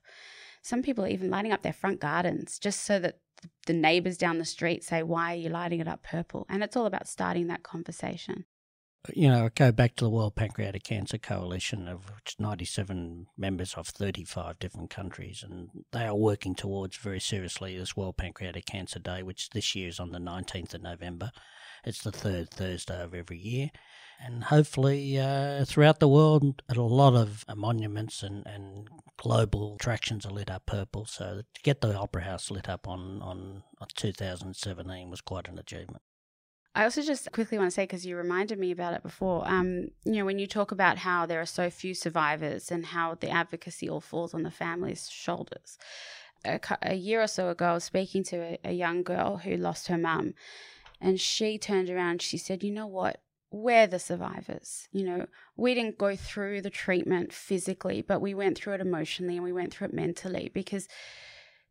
some 0.62 0.82
people 0.82 1.06
are 1.06 1.10
even 1.10 1.30
lighting 1.30 1.54
up 1.54 1.62
their 1.62 1.72
front 1.72 2.02
gardens 2.02 2.60
just 2.60 2.82
so 2.82 3.00
that 3.00 3.20
the 3.68 3.74
neighbors 3.74 4.18
down 4.18 4.38
the 4.38 4.46
street 4.46 4.84
say, 4.84 5.02
Why 5.04 5.34
are 5.34 5.38
you 5.38 5.50
lighting 5.50 5.80
it 5.80 5.88
up 5.88 6.04
purple? 6.04 6.46
And 6.50 6.62
it's 6.62 6.76
all 6.76 6.86
about 6.86 7.08
starting 7.08 7.48
that 7.48 7.64
conversation 7.64 8.46
you 9.14 9.30
know, 9.30 9.50
go 9.54 9.72
back 9.72 9.96
to 9.96 10.04
the 10.04 10.10
World 10.10 10.36
Pancreatic 10.36 10.84
Cancer 10.84 11.18
Coalition, 11.18 11.88
of 11.88 12.10
which 12.16 12.36
97 12.40 13.28
members 13.38 13.74
of 13.76 13.88
35 13.88 14.60
different 14.60 14.90
countries, 14.90 15.44
and 15.48 15.70
they 15.92 16.06
are 16.06 16.16
working 16.16 16.56
towards 16.56 16.98
very 16.98 17.20
seriously 17.20 17.78
this 17.78 17.96
World 17.96 18.18
Pancreatic 18.18 18.66
Cancer 18.66 19.00
Day, 19.00 19.24
which 19.24 19.52
this 19.52 19.76
year 19.76 19.88
is 19.88 20.00
on 20.00 20.12
the 20.12 20.20
19th 20.20 20.74
of 20.74 20.82
November. 20.82 21.32
It's 21.86 22.02
the 22.02 22.12
third 22.12 22.50
Thursday 22.50 23.02
of 23.02 23.14
every 23.14 23.38
year. 23.38 23.70
And 24.20 24.46
hopefully, 24.46 25.20
uh, 25.20 25.64
throughout 25.66 26.00
the 26.00 26.08
world, 26.08 26.64
a 26.68 26.74
lot 26.82 27.14
of 27.14 27.46
monuments 27.56 28.24
and, 28.24 28.46
and 28.48 28.90
global 29.16 29.76
attractions 29.76 30.26
are 30.26 30.32
lit 30.32 30.50
up 30.50 30.66
purple. 30.66 31.06
So 31.06 31.42
to 31.54 31.62
get 31.62 31.82
the 31.82 31.96
Opera 31.96 32.24
House 32.24 32.50
lit 32.50 32.68
up 32.68 32.88
on, 32.88 33.22
on 33.22 33.64
2017 33.96 35.10
was 35.10 35.22
quite 35.22 35.48
an 35.48 35.60
achievement. 35.60 36.02
I 36.78 36.84
also 36.84 37.02
just 37.02 37.32
quickly 37.32 37.58
want 37.58 37.72
to 37.72 37.74
say, 37.74 37.84
because 37.84 38.06
you 38.06 38.16
reminded 38.16 38.60
me 38.60 38.70
about 38.70 38.94
it 38.94 39.02
before, 39.02 39.48
um, 39.48 39.88
you 40.06 40.14
know, 40.18 40.26
when 40.26 40.38
you 40.38 40.46
talk 40.46 40.72
about 40.72 41.00
how 41.00 41.26
there 41.26 41.42
are 41.42 41.46
so 41.48 41.72
few 41.72 41.96
survivors 41.96 42.70
and 42.70 42.86
how 42.86 43.16
the 43.16 43.32
advocacy 43.32 43.90
all 43.90 44.00
falls 44.00 44.36
on 44.36 44.44
the 44.44 44.52
family's 44.52 45.10
shoulders. 45.10 45.80
A, 46.46 46.60
a 46.84 46.94
year 46.94 47.20
or 47.20 47.26
so 47.26 47.50
ago, 47.50 47.66
I 47.66 47.74
was 47.74 47.84
speaking 47.84 48.24
to 48.26 48.38
a, 48.38 48.60
a 48.64 48.72
young 48.74 49.02
girl 49.02 49.38
who 49.38 49.58
lost 49.58 49.88
her 49.88 49.98
mum, 49.98 50.36
and 51.02 51.20
she 51.20 51.58
turned 51.58 51.90
around. 51.90 52.22
She 52.22 52.38
said, 52.38 52.64
"You 52.64 52.72
know 52.72 52.86
what? 52.86 53.22
We're 53.50 53.88
the 53.88 53.98
survivors. 53.98 54.88
You 54.92 55.04
know, 55.06 55.26
we 55.56 55.74
didn't 55.74 55.98
go 55.98 56.16
through 56.16 56.62
the 56.62 56.70
treatment 56.70 57.34
physically, 57.34 58.04
but 58.04 58.22
we 58.22 58.36
went 58.36 58.56
through 58.56 58.74
it 58.74 58.82
emotionally 58.82 59.36
and 59.38 59.44
we 59.44 59.52
went 59.52 59.74
through 59.74 59.88
it 59.88 59.94
mentally 59.96 60.52
because." 60.54 60.88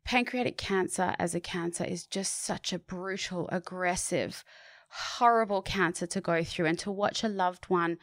Pancreatic 0.03 0.55
cancer 0.55 1.15
as 1.19 1.35
a 1.35 1.41
cancer 1.41 1.83
is 1.83 2.05
just 2.05 2.41
such 2.41 2.71
a 2.71 2.79
brutal, 2.79 3.49
aggressive, 3.51 4.45
horrible 4.89 5.61
cancer 5.61 6.07
to 6.07 6.21
go 6.21 6.43
through 6.43 6.65
and 6.65 6.79
to 6.79 6.91
watch 6.91 7.23
a 7.23 7.27
loved 7.27 7.65
one 7.65 7.97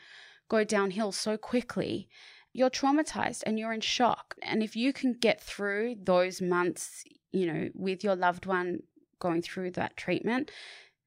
go 0.48 0.64
downhill 0.64 1.12
so 1.12 1.36
quickly, 1.36 2.08
you're 2.52 2.70
traumatized 2.70 3.42
and 3.46 3.58
you're 3.58 3.72
in 3.72 3.80
shock. 3.80 4.36
And 4.42 4.62
if 4.62 4.76
you 4.76 4.92
can 4.92 5.14
get 5.14 5.40
through 5.40 5.96
those 6.02 6.40
months, 6.40 7.04
you 7.32 7.46
know, 7.46 7.70
with 7.74 8.04
your 8.04 8.14
loved 8.14 8.46
one 8.46 8.82
going 9.18 9.42
through 9.42 9.72
that 9.72 9.96
treatment, 9.96 10.50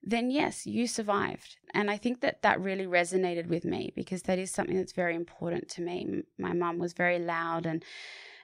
then 0.04 0.32
yes, 0.32 0.66
you 0.66 0.88
survived. 0.88 1.58
And 1.74 1.90
I 1.90 1.98
think 1.98 2.22
that 2.22 2.42
that 2.42 2.62
really 2.62 2.86
resonated 2.86 3.48
with 3.48 3.66
me 3.66 3.94
because 3.96 4.24
that 4.24 4.40
is 4.40 4.52
something 4.52 4.78
that's 4.78 4.94
very 4.94 5.16
important 5.16 5.70
to 5.70 5.82
me. 5.82 6.24
My 6.38 6.54
mum 6.54 6.80
was 6.80 6.94
very 6.94 7.20
loud 7.20 7.66
and 7.66 7.84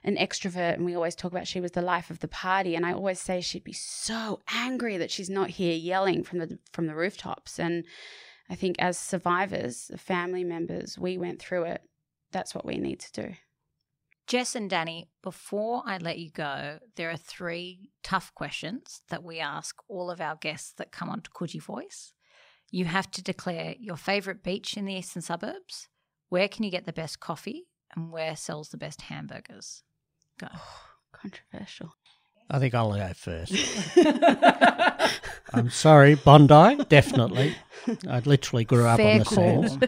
an 0.04 0.16
extrovert 0.16 0.74
and 0.74 0.84
we 0.84 0.94
always 0.94 1.14
talk 1.14 1.32
about 1.32 1.48
she 1.48 1.60
was 1.60 1.72
the 1.72 1.82
life 1.82 2.10
of 2.10 2.20
the 2.20 2.28
party 2.28 2.76
and 2.76 2.84
I 2.84 2.92
always 2.92 3.18
say 3.18 3.40
she'd 3.40 3.64
be 3.64 3.72
so 3.72 4.40
angry 4.52 4.98
that 4.98 5.10
she's 5.10 5.30
not 5.30 5.50
here 5.50 5.74
yelling 5.74 6.22
from 6.22 6.38
the 6.38 6.58
from 6.72 6.86
the 6.86 6.94
rooftops 6.94 7.58
and 7.58 7.84
I 8.50 8.54
think 8.54 8.76
as 8.78 8.98
survivors, 8.98 9.90
family 9.96 10.44
members, 10.44 10.98
we 10.98 11.16
went 11.16 11.40
through 11.40 11.64
it. 11.64 11.80
That's 12.30 12.54
what 12.54 12.66
we 12.66 12.76
need 12.76 13.00
to 13.00 13.22
do. 13.22 13.34
Jess 14.26 14.54
and 14.54 14.68
Danny, 14.68 15.08
before 15.22 15.82
I 15.86 15.96
let 15.96 16.18
you 16.18 16.30
go, 16.30 16.78
there 16.96 17.10
are 17.10 17.16
three 17.16 17.90
tough 18.02 18.34
questions 18.34 19.00
that 19.08 19.22
we 19.22 19.38
ask 19.40 19.76
all 19.88 20.10
of 20.10 20.20
our 20.20 20.36
guests 20.36 20.72
that 20.76 20.92
come 20.92 21.08
on 21.08 21.14
onto 21.14 21.30
Coogee 21.30 21.62
Voice. 21.62 22.12
You 22.70 22.86
have 22.86 23.10
to 23.12 23.22
declare 23.22 23.74
your 23.78 23.96
favourite 23.96 24.42
beach 24.42 24.76
in 24.76 24.84
the 24.84 24.94
eastern 24.94 25.22
suburbs, 25.22 25.88
where 26.28 26.48
can 26.48 26.64
you 26.64 26.70
get 26.70 26.86
the 26.86 26.92
best 26.92 27.20
coffee, 27.20 27.68
and 27.94 28.10
where 28.10 28.36
sells 28.36 28.68
the 28.68 28.76
best 28.76 29.02
hamburgers. 29.02 29.82
Go. 30.40 30.48
Oh, 30.54 30.80
controversial. 31.12 31.94
I 32.50 32.58
think 32.58 32.74
I'll 32.74 32.92
go 32.92 33.12
first. 33.14 33.52
I'm 35.52 35.70
sorry, 35.70 36.14
Bondi, 36.14 36.84
definitely. 36.88 37.54
I 38.08 38.18
literally 38.20 38.64
grew 38.64 38.86
up 38.86 38.96
Fair 38.98 39.12
on 39.14 39.18
the 39.20 39.24
call. 39.24 39.68
sands. 39.68 39.86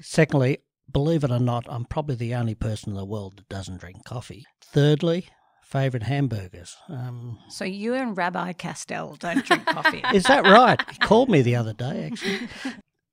Secondly, 0.00 0.58
believe 0.90 1.24
it 1.24 1.30
or 1.30 1.38
not, 1.38 1.64
I'm 1.68 1.84
probably 1.84 2.14
the 2.16 2.34
only 2.34 2.54
person 2.54 2.90
in 2.90 2.96
the 2.96 3.04
world 3.04 3.36
that 3.38 3.48
doesn't 3.48 3.80
drink 3.80 4.04
coffee. 4.04 4.44
Thirdly, 4.60 5.26
favourite 5.64 6.04
hamburgers. 6.04 6.76
Um, 6.88 7.38
So 7.48 7.64
you 7.64 7.94
and 7.94 8.16
Rabbi 8.16 8.52
Castell 8.52 9.16
don't 9.18 9.44
drink 9.44 9.64
coffee. 9.66 10.02
is 10.14 10.24
that 10.24 10.44
right? 10.44 10.80
He 10.90 10.98
called 10.98 11.30
me 11.30 11.42
the 11.42 11.56
other 11.56 11.72
day, 11.72 12.10
actually. 12.12 12.48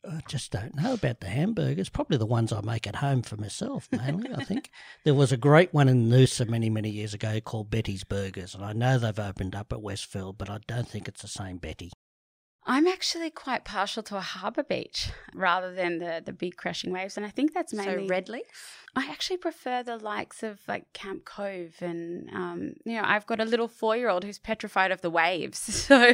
I 0.10 0.22
just 0.28 0.52
don't 0.52 0.76
know 0.76 0.94
about 0.94 1.20
the 1.20 1.28
hamburgers. 1.28 1.90
Probably 1.90 2.18
the 2.18 2.26
ones 2.26 2.52
I 2.52 2.62
make 2.62 2.88
at 2.88 2.98
home 2.98 3.22
for 3.22 3.38
myself, 3.38 3.88
mainly, 3.92 4.34
I 4.34 4.44
think. 4.44 4.72
There 5.06 5.14
was 5.14 5.32
a 5.32 5.38
great 5.38 5.74
one 5.74 5.88
in 5.88 6.10
Noosa 6.10 6.48
many, 6.48 6.70
many 6.70 6.90
years 6.90 7.14
ago 7.14 7.40
called 7.40 7.70
Betty's 7.70 8.04
Burgers, 8.04 8.56
and 8.56 8.66
I 8.66 8.74
know 8.74 8.98
they've 8.98 9.18
opened 9.20 9.56
up 9.56 9.72
at 9.72 9.82
Westfield, 9.82 10.38
but 10.38 10.50
I 10.50 10.60
don't 10.68 10.88
think 10.88 11.08
it's 11.08 11.22
the 11.22 11.28
same 11.28 11.58
Betty. 11.58 11.92
I'm 12.70 12.86
actually 12.86 13.32
quite 13.32 13.66
partial 13.66 14.04
to 14.04 14.18
a 14.18 14.22
harbour 14.22 14.62
beach 14.62 15.10
rather 15.34 15.74
than 15.74 15.98
the, 15.98 16.22
the 16.24 16.32
big 16.32 16.56
crashing 16.56 16.92
waves. 16.92 17.18
And 17.18 17.26
I 17.26 17.30
think 17.30 17.52
that's 17.52 17.74
mainly 17.74 17.92
so 17.92 17.98
mainly 17.98 18.10
Redleaf? 18.10 18.42
I 18.96 19.08
actually 19.10 19.38
prefer 19.38 19.82
the 19.82 19.98
likes 19.98 20.44
of 20.44 20.60
like 20.68 20.94
Camp 20.94 21.26
Cove, 21.26 21.82
and 21.82 22.30
um, 22.30 22.74
you 22.86 22.96
know, 22.96 23.02
I've 23.04 23.26
got 23.26 23.40
a 23.40 23.46
little 23.46 23.68
four-year-old 23.68 24.24
who's 24.24 24.38
petrified 24.38 24.92
of 24.92 25.02
the 25.02 25.10
waves. 25.10 25.60
So 25.90 26.14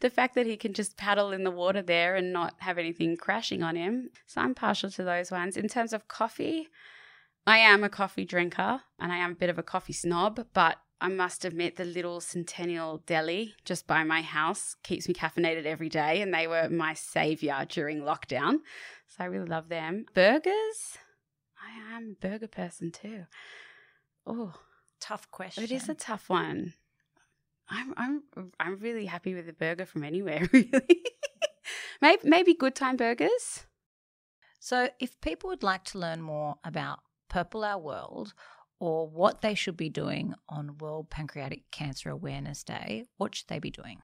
the 0.00 0.08
fact 0.08 0.34
that 0.36 0.46
he 0.46 0.56
can 0.56 0.72
just 0.72 0.96
paddle 0.96 1.32
in 1.32 1.44
the 1.44 1.50
water 1.50 1.82
there 1.82 2.16
and 2.16 2.32
not 2.32 2.54
have 2.60 2.78
anything 2.78 3.18
crashing 3.18 3.62
on 3.62 3.76
him, 3.76 4.08
so 4.26 4.40
I'm 4.40 4.54
partial 4.54 4.90
to 4.92 5.04
those 5.04 5.30
ones. 5.30 5.58
In 5.58 5.68
terms 5.68 5.92
of 5.92 6.08
coffee, 6.08 6.68
I 7.46 7.58
am 7.58 7.84
a 7.84 7.90
coffee 7.90 8.24
drinker, 8.24 8.80
and 8.98 9.12
I 9.12 9.18
am 9.18 9.32
a 9.32 9.34
bit 9.34 9.50
of 9.50 9.58
a 9.58 9.62
coffee 9.62 9.92
snob, 9.92 10.46
but 10.54 10.78
I 11.00 11.08
must 11.08 11.44
admit 11.44 11.76
the 11.76 11.84
little 11.84 12.20
Centennial 12.20 12.98
Deli 13.06 13.54
just 13.64 13.86
by 13.86 14.04
my 14.04 14.20
house 14.22 14.76
keeps 14.82 15.08
me 15.08 15.14
caffeinated 15.14 15.64
every 15.64 15.88
day, 15.88 16.20
and 16.20 16.32
they 16.34 16.46
were 16.46 16.68
my 16.68 16.92
savior 16.94 17.64
during 17.68 18.02
lockdown. 18.02 18.58
So 19.06 19.24
I 19.24 19.24
really 19.24 19.48
love 19.48 19.68
them. 19.68 20.06
Burgers. 20.14 20.98
I 21.62 21.96
am 21.96 22.16
a 22.22 22.26
burger 22.28 22.48
person 22.48 22.90
too. 22.92 23.24
Oh, 24.26 24.54
Tough 25.00 25.30
question. 25.30 25.64
it 25.64 25.72
is 25.72 25.88
a 25.88 25.94
tough 25.94 26.28
one. 26.28 26.74
I'm 27.68 27.94
I'm 27.96 28.22
I'm 28.58 28.76
really 28.76 29.06
happy 29.06 29.34
with 29.34 29.48
a 29.48 29.52
burger 29.52 29.86
from 29.86 30.04
anywhere. 30.04 30.48
Really, 32.02 32.16
maybe 32.16 32.20
maybe 32.24 32.54
Good 32.54 32.74
Time 32.74 32.96
Burgers. 32.96 33.66
So, 34.58 34.88
if 34.98 35.20
people 35.20 35.48
would 35.50 35.62
like 35.62 35.84
to 35.86 35.98
learn 35.98 36.20
more 36.22 36.56
about 36.64 37.00
Purple 37.28 37.62
Our 37.64 37.78
World 37.78 38.32
or 38.80 39.06
what 39.06 39.42
they 39.42 39.54
should 39.54 39.76
be 39.76 39.90
doing 39.90 40.34
on 40.48 40.78
World 40.78 41.10
Pancreatic 41.10 41.70
Cancer 41.70 42.10
Awareness 42.10 42.64
Day, 42.64 43.04
what 43.18 43.34
should 43.34 43.48
they 43.48 43.60
be 43.60 43.70
doing? 43.70 43.98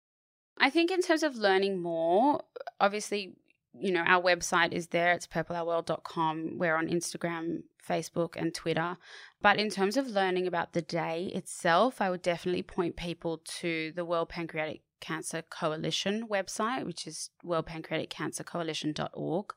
I 0.59 0.71
think 0.71 0.91
in 0.91 1.03
terms 1.03 1.23
of 1.23 1.37
learning 1.37 1.83
more, 1.83 2.43
obviously, 2.79 3.35
you 3.79 3.91
know, 3.91 4.03
our 4.03 4.23
website 4.23 4.73
is 4.73 4.89
there. 4.89 5.13
It's 5.13 5.27
purpleourworld.com. 5.27 6.59
We're 6.59 6.77
on 6.77 6.89
Instagram, 6.89 7.63
Facebook, 7.87 8.37
and 8.37 8.55
Twitter. 8.55 8.99
But 9.43 9.59
in 9.59 9.71
terms 9.71 9.97
of 9.97 10.09
learning 10.09 10.47
about 10.47 10.75
the 10.75 10.83
day 10.83 11.33
itself, 11.35 12.01
I 12.01 12.11
would 12.11 12.23
definitely 12.23 12.63
point 12.63 12.95
people 12.97 13.41
to 13.61 13.93
the 13.97 14.05
World 14.05 14.29
Pancreatic 14.29 14.83
Cancer 15.01 15.43
Coalition 15.43 16.29
website, 16.29 16.85
which 16.85 17.07
is 17.07 17.31
worldpancreaticcancercoalition.org. 17.45 19.55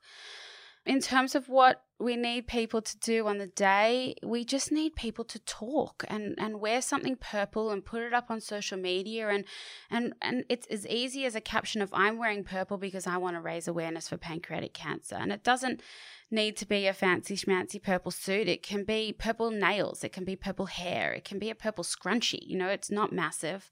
In 0.86 1.01
terms 1.01 1.36
of 1.36 1.49
what 1.49 1.84
we 1.99 2.15
need 2.15 2.47
people 2.47 2.81
to 2.81 2.97
do 2.97 3.27
on 3.27 3.39
the 3.39 3.47
day. 3.47 4.15
We 4.23 4.45
just 4.45 4.71
need 4.71 4.95
people 4.95 5.25
to 5.25 5.39
talk 5.39 6.05
and, 6.07 6.35
and 6.39 6.62
wear 6.62 6.81
something 6.81 7.17
purple 7.17 7.71
and 7.71 7.83
put 7.83 8.01
it 8.01 8.13
up 8.13 8.31
on 8.31 8.39
social 8.39 8.77
media 8.77 9.27
and 9.27 9.43
and 9.91 10.13
and 10.21 10.45
it's 10.47 10.65
as 10.67 10.88
easy 10.88 11.25
as 11.25 11.35
a 11.35 11.41
caption 11.41 11.81
of 11.81 11.93
I'm 11.93 12.17
wearing 12.17 12.45
purple 12.45 12.77
because 12.77 13.05
I 13.05 13.17
want 13.17 13.35
to 13.35 13.41
raise 13.41 13.67
awareness 13.67 14.07
for 14.07 14.17
pancreatic 14.17 14.73
cancer. 14.73 15.15
And 15.15 15.33
it 15.33 15.43
doesn't 15.43 15.81
need 16.31 16.55
to 16.57 16.65
be 16.65 16.88
a 16.88 16.93
fancy 16.93 17.35
schmancy 17.35 17.81
purple 17.81 18.12
suit. 18.12 18.47
It 18.47 18.63
can 18.63 18.83
be 18.83 19.12
purple 19.12 19.51
nails, 19.51 20.03
it 20.03 20.13
can 20.13 20.23
be 20.23 20.35
purple 20.35 20.67
hair, 20.67 21.12
it 21.12 21.25
can 21.25 21.39
be 21.39 21.49
a 21.49 21.55
purple 21.55 21.83
scrunchie. 21.83 22.45
You 22.45 22.57
know, 22.57 22.69
it's 22.69 22.91
not 22.91 23.12
massive. 23.12 23.71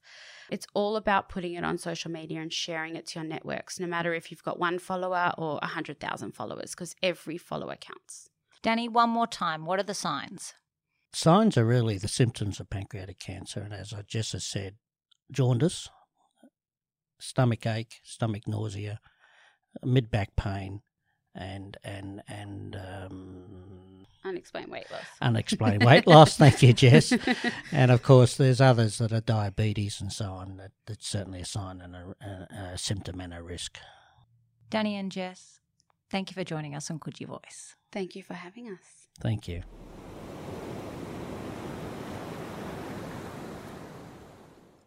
It's 0.50 0.68
all 0.74 0.96
about 0.96 1.30
putting 1.30 1.54
it 1.54 1.64
on 1.64 1.78
social 1.78 2.10
media 2.10 2.42
and 2.42 2.52
sharing 2.52 2.96
it 2.96 3.08
to 3.08 3.20
your 3.20 3.28
networks, 3.28 3.80
no 3.80 3.88
matter 3.88 4.14
if 4.14 4.32
you've 4.32 4.44
got 4.44 4.60
one 4.60 4.80
follower 4.80 5.34
or 5.38 5.56
100,000 5.56 6.32
followers, 6.32 6.72
because 6.72 6.96
every 7.04 7.38
follower 7.38 7.76
counts. 7.76 8.17
Danny, 8.68 8.90
one 8.90 9.10
more 9.10 9.28
time. 9.28 9.66
What 9.66 9.80
are 9.80 9.84
the 9.84 9.94
signs? 9.94 10.54
Signs 11.14 11.58
are 11.58 11.64
really 11.64 11.98
the 11.98 12.10
symptoms 12.10 12.60
of 12.60 12.70
pancreatic 12.70 13.18
cancer. 13.18 13.62
And 13.62 13.74
as 13.74 13.94
I 13.94 14.02
just 14.02 14.38
said, 14.42 14.76
jaundice, 15.32 15.88
stomach 17.18 17.66
ache, 17.66 18.02
stomach 18.04 18.46
nausea, 18.46 19.00
mid 19.86 20.12
back 20.12 20.36
pain, 20.36 20.82
and 21.34 21.78
and 21.82 22.22
and 22.28 22.76
um, 22.76 24.06
unexplained 24.26 24.70
weight 24.70 24.92
loss. 24.92 25.06
Unexplained 25.22 25.86
weight 25.86 26.06
loss. 26.06 26.36
Thank 26.38 26.62
you, 26.62 26.74
Jess. 26.74 27.14
and 27.72 27.90
of 27.90 28.04
course, 28.04 28.36
there's 28.36 28.60
others 28.60 28.98
that 28.98 29.14
are 29.14 29.22
diabetes 29.22 30.02
and 30.02 30.12
so 30.12 30.26
on. 30.26 30.58
That, 30.58 30.72
that's 30.86 31.08
certainly 31.08 31.40
a 31.40 31.46
sign 31.46 31.80
and 31.80 31.96
a, 31.96 32.16
a, 32.20 32.74
a 32.74 32.78
symptom 32.78 33.22
and 33.22 33.34
a 33.34 33.42
risk. 33.42 33.78
Danny 34.70 34.98
and 34.98 35.10
Jess, 35.10 35.62
thank 36.10 36.30
you 36.30 36.36
for 36.36 36.44
joining 36.44 36.76
us 36.76 36.92
on 36.92 37.00
Coogee 37.00 37.28
Voice. 37.28 37.76
Thank 37.92 38.16
you 38.16 38.24
for 38.24 38.34
having 38.34 38.68
us. 38.68 39.08
Thank 39.20 39.48
you. 39.48 39.62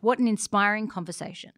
What 0.01 0.19
an 0.19 0.27
inspiring 0.29 0.89
conversation. 0.89 1.53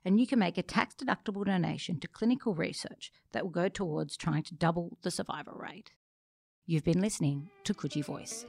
and 0.04 0.20
you 0.20 0.26
can 0.26 0.38
make 0.38 0.58
a 0.58 0.62
tax 0.62 0.94
deductible 0.94 1.44
donation 1.44 2.00
to 2.00 2.08
clinical 2.08 2.54
research 2.54 3.12
that 3.32 3.44
will 3.44 3.50
go 3.50 3.68
towards 3.68 4.16
trying 4.16 4.42
to 4.44 4.54
double 4.54 4.98
the 5.02 5.10
survival 5.10 5.54
rate. 5.54 5.92
You've 6.66 6.84
been 6.84 7.00
listening 7.00 7.50
to 7.64 7.74
Coogee 7.74 8.04
Voice. 8.04 8.46